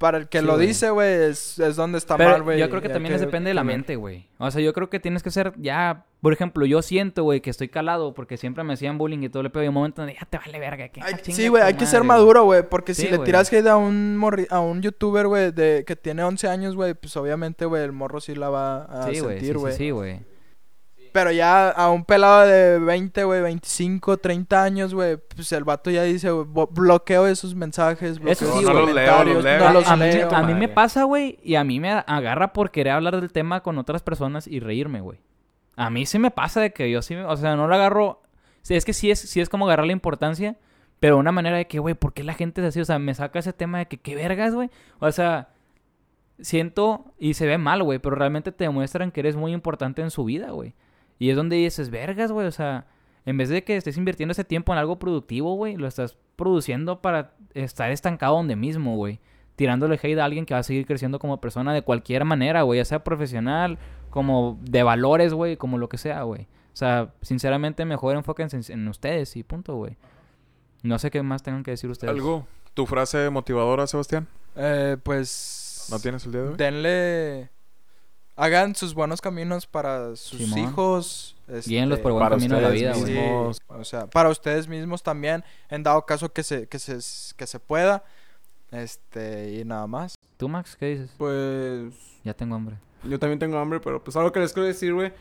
[0.00, 0.66] Para el que Sí, lo güey.
[0.66, 2.58] dice, güey, es, es donde está Pero mal, güey.
[2.58, 4.26] yo creo que también es depende de la mente, güey.
[4.38, 6.06] O sea, yo creo que tienes que ser ya...
[6.22, 9.42] Por ejemplo, yo siento, güey, que estoy calado porque siempre me hacían bullying y todo
[9.42, 9.62] le pedo.
[9.64, 10.88] Y un momento donde ya te vale verga.
[10.88, 13.52] Que, Ay, ah, sí, güey, hay que ser maduro, güey, porque Sí, si le tiras
[13.52, 17.14] hate a un morri- a un youtuber, güey, de que tiene 11 años, güey, pues
[17.18, 19.38] obviamente, güey, el morro sí la va a Sí, güey.
[19.38, 19.74] Sí, sentir, sí, güey.
[19.74, 20.20] sí, güey.
[21.12, 25.90] Pero ya a un pelado de 20, güey, 25, 30 años, güey, pues el vato
[25.90, 29.44] ya dice, güey, bloqueo esos mensajes, bloqueo Eso sí, esos no los leo, comentarios, los
[29.44, 29.58] leo.
[29.64, 30.34] no los a, mí, leo.
[30.34, 33.62] a mí me pasa, güey, y a mí me agarra por querer hablar del tema
[33.62, 35.18] con otras personas y reírme, güey.
[35.76, 38.22] A mí sí me pasa de que yo sí, me- o sea, no lo agarro,
[38.62, 40.56] sí, es que sí es, sí es como agarrar la importancia,
[41.00, 42.80] pero de una manera de que, güey, ¿por qué la gente es así?
[42.80, 44.70] O sea, me saca ese tema de que, ¿qué vergas, güey?
[44.98, 45.48] O sea,
[46.40, 50.10] siento y se ve mal, güey, pero realmente te demuestran que eres muy importante en
[50.10, 50.74] su vida, güey.
[51.20, 52.86] Y es donde dices, vergas, güey, o sea,
[53.26, 57.02] en vez de que estés invirtiendo ese tiempo en algo productivo, güey, lo estás produciendo
[57.02, 59.20] para estar estancado donde mismo, güey.
[59.54, 62.80] Tirándole hate a alguien que va a seguir creciendo como persona de cualquier manera, güey,
[62.80, 66.44] ya sea profesional, como de valores, güey, como lo que sea, güey.
[66.72, 69.98] O sea, sinceramente, mejor enfóquense en, en ustedes y punto, güey.
[70.82, 72.14] No sé qué más tengan que decir ustedes.
[72.14, 72.46] ¿Algo?
[72.72, 74.26] ¿Tu frase motivadora, Sebastián?
[74.56, 75.88] Eh, pues...
[75.90, 76.56] ¿No tienes el día de hoy?
[76.56, 77.59] Denle...
[78.42, 80.58] Hagan sus buenos caminos para sus Simón.
[80.58, 81.36] hijos.
[81.46, 83.14] este, Guíenlos por buen para camino de la vida, güey.
[83.14, 86.96] Sí, o sea, para ustedes mismos también, en dado caso que se, que se,
[87.36, 88.02] que se pueda.
[88.70, 90.14] Este, y nada más.
[90.38, 91.10] ¿Tú, Max, qué dices?
[91.18, 91.92] Pues
[92.24, 92.76] Ya tengo hambre.
[93.04, 95.12] yo también tengo hambre, pero pues algo que les quiero decir, güey.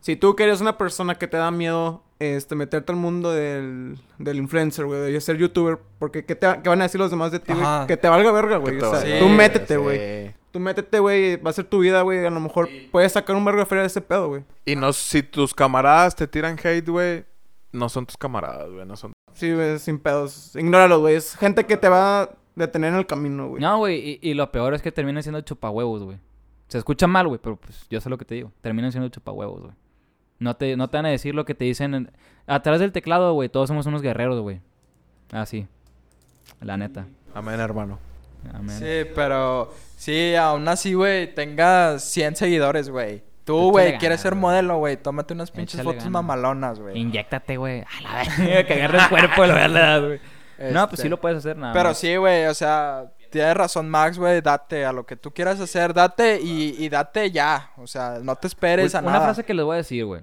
[0.00, 3.98] Si tú que eres una persona que te da miedo este meterte al mundo del,
[4.18, 7.30] del influencer, güey, de ser youtuber, porque ¿qué, te, qué van a decir los demás
[7.30, 7.86] de ti, güey?
[7.86, 8.78] Que te valga verga, güey.
[8.80, 10.34] O sea, tú métete, sí.
[10.54, 12.24] Tú métete, güey, va a ser tu vida, güey.
[12.24, 14.44] A lo mejor puedes sacar un vergo de feria de ese pedo, güey.
[14.64, 17.24] Y no, si tus camaradas te tiran hate, güey,
[17.72, 19.12] no son tus camaradas, güey, no son...
[19.32, 20.54] Sí, güey, sin pedos.
[20.54, 21.16] Ignóralos, güey.
[21.16, 23.60] Es gente que te va a detener en el camino, güey.
[23.60, 26.18] No, güey, y, y lo peor es que terminan siendo chupahuevos, güey.
[26.68, 28.52] Se escucha mal, güey, pero pues yo sé lo que te digo.
[28.60, 29.72] Terminan siendo chupahuevos, güey.
[30.38, 32.12] No te, no te van a decir lo que te dicen en-
[32.46, 33.48] atrás del teclado, güey.
[33.48, 34.60] Todos somos unos guerreros, güey.
[35.32, 35.66] Ah, sí.
[36.60, 37.08] La neta.
[37.34, 37.98] Amén, hermano.
[38.52, 38.78] Amén.
[38.78, 43.22] Sí, pero sí, aún así, güey, tengas 100 seguidores, güey.
[43.44, 44.96] Tú, güey, quieres ser modelo, güey.
[44.96, 46.98] Tómate unas pinches Échale fotos mamalonas, güey.
[46.98, 47.82] Inyéctate, güey.
[47.82, 48.66] A la verga.
[48.66, 50.20] que agarre el cuerpo y lo veas la edad, güey.
[50.72, 51.98] No, pues Este, sí lo puedes hacer, nada Pero más.
[51.98, 54.40] sí, güey, o sea, tienes razón, Max, güey.
[54.40, 57.72] Date a lo que tú quieras hacer, date y, y date ya.
[57.76, 59.24] O sea, no te esperes a Una nada.
[59.26, 60.22] frase que les voy a decir, güey.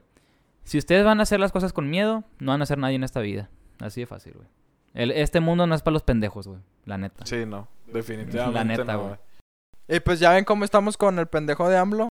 [0.63, 3.03] Si ustedes van a hacer las cosas con miedo, no van a hacer nadie en
[3.03, 3.49] esta vida.
[3.79, 4.47] Así de fácil, güey.
[4.93, 6.59] Este mundo no es para los pendejos, güey.
[6.85, 7.25] La neta.
[7.25, 9.15] Sí, no, definitivamente La neta, no, güey.
[9.87, 12.07] Y pues ya ven cómo estamos con el pendejo de AMLO.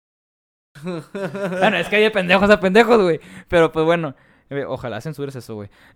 [0.83, 3.19] Bueno, es que hay de pendejos a pendejos, güey.
[3.47, 4.15] Pero pues bueno,
[4.49, 5.69] eh, ojalá censures eso, güey.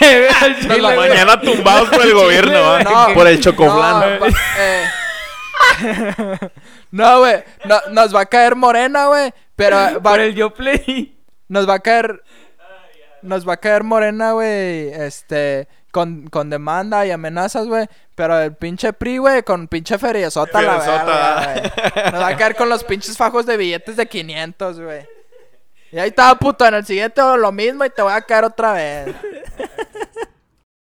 [0.00, 1.08] Chile, la güey.
[1.08, 2.78] mañana tumbados por el gobierno.
[2.80, 3.14] No.
[3.14, 4.18] por el chocoflan.
[4.20, 4.26] No,
[4.58, 4.84] eh.
[6.90, 7.42] No, güey.
[7.64, 9.32] no- nos va a caer morena, güey.
[9.56, 11.18] Pero va- Por el yo play.
[11.48, 12.22] nos va a caer.
[13.22, 14.88] Nos va a caer morena, güey.
[14.92, 15.68] Este.
[15.94, 17.86] Con, con demanda y amenazas, güey.
[18.16, 22.12] Pero el pinche PRI, güey, con pinche feriezota la verga, güey.
[22.12, 25.06] Nos va a caer con los pinches fajos de billetes de 500, güey.
[25.92, 26.66] Y ahí estaba, puto.
[26.66, 29.14] En el siguiente lo mismo y te voy a caer otra vez.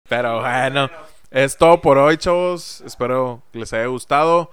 [0.09, 0.89] Pero bueno,
[1.33, 2.81] es todo por hoy, chavos.
[2.87, 4.53] Espero que les haya gustado.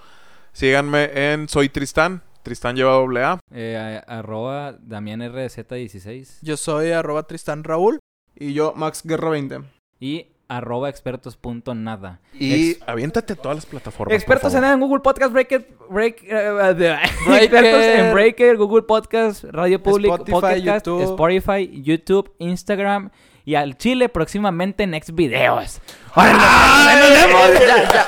[0.54, 2.24] Síganme en Soy Tristán.
[2.42, 3.40] Tristán lleva doble A.
[3.54, 8.00] Eh, arroba Damián RZ16 Yo soy arroba Tristán Raúl.
[8.34, 9.62] Y yo, Max Guerra 20.
[10.00, 12.20] y arroba expertos.nada.
[12.34, 14.16] Y aviéntate a todas las plataformas.
[14.16, 14.62] Expertos por en favor.
[14.62, 16.52] nada en Google Podcast, Breaker, break, eh,
[17.26, 17.44] Breaker.
[17.44, 21.02] expertos en Breaker, Google Podcast, Radio Public, Spotify, Podcast, YouTube.
[21.04, 23.10] Spotify, YouTube, Instagram
[23.46, 25.82] y al Chile próximamente Next Videos.
[26.16, 28.08] ya, ya,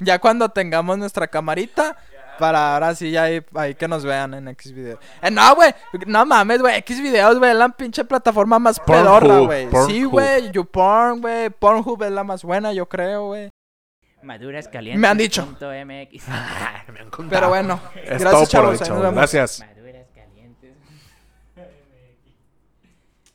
[0.00, 1.96] ya cuando tengamos nuestra camarita,
[2.38, 4.98] para ahora sí ya ahí, ahí que nos vean en X videos.
[5.20, 5.74] Eh, no, güey,
[6.06, 9.68] no mames, güey, X videos, güey, es la pinche plataforma más Pornhub, pedorra, güey.
[9.86, 13.50] Sí, güey, YouPorn, güey, Pornhub es la más buena, yo creo, güey.
[14.22, 15.00] Maduras calientes.
[15.00, 15.46] Me han dicho.
[15.46, 16.28] MX.
[16.92, 17.28] Me han contado.
[17.30, 19.14] Pero bueno, Es gracias, todo por chavos, nos vemos.
[19.14, 19.64] Gracias.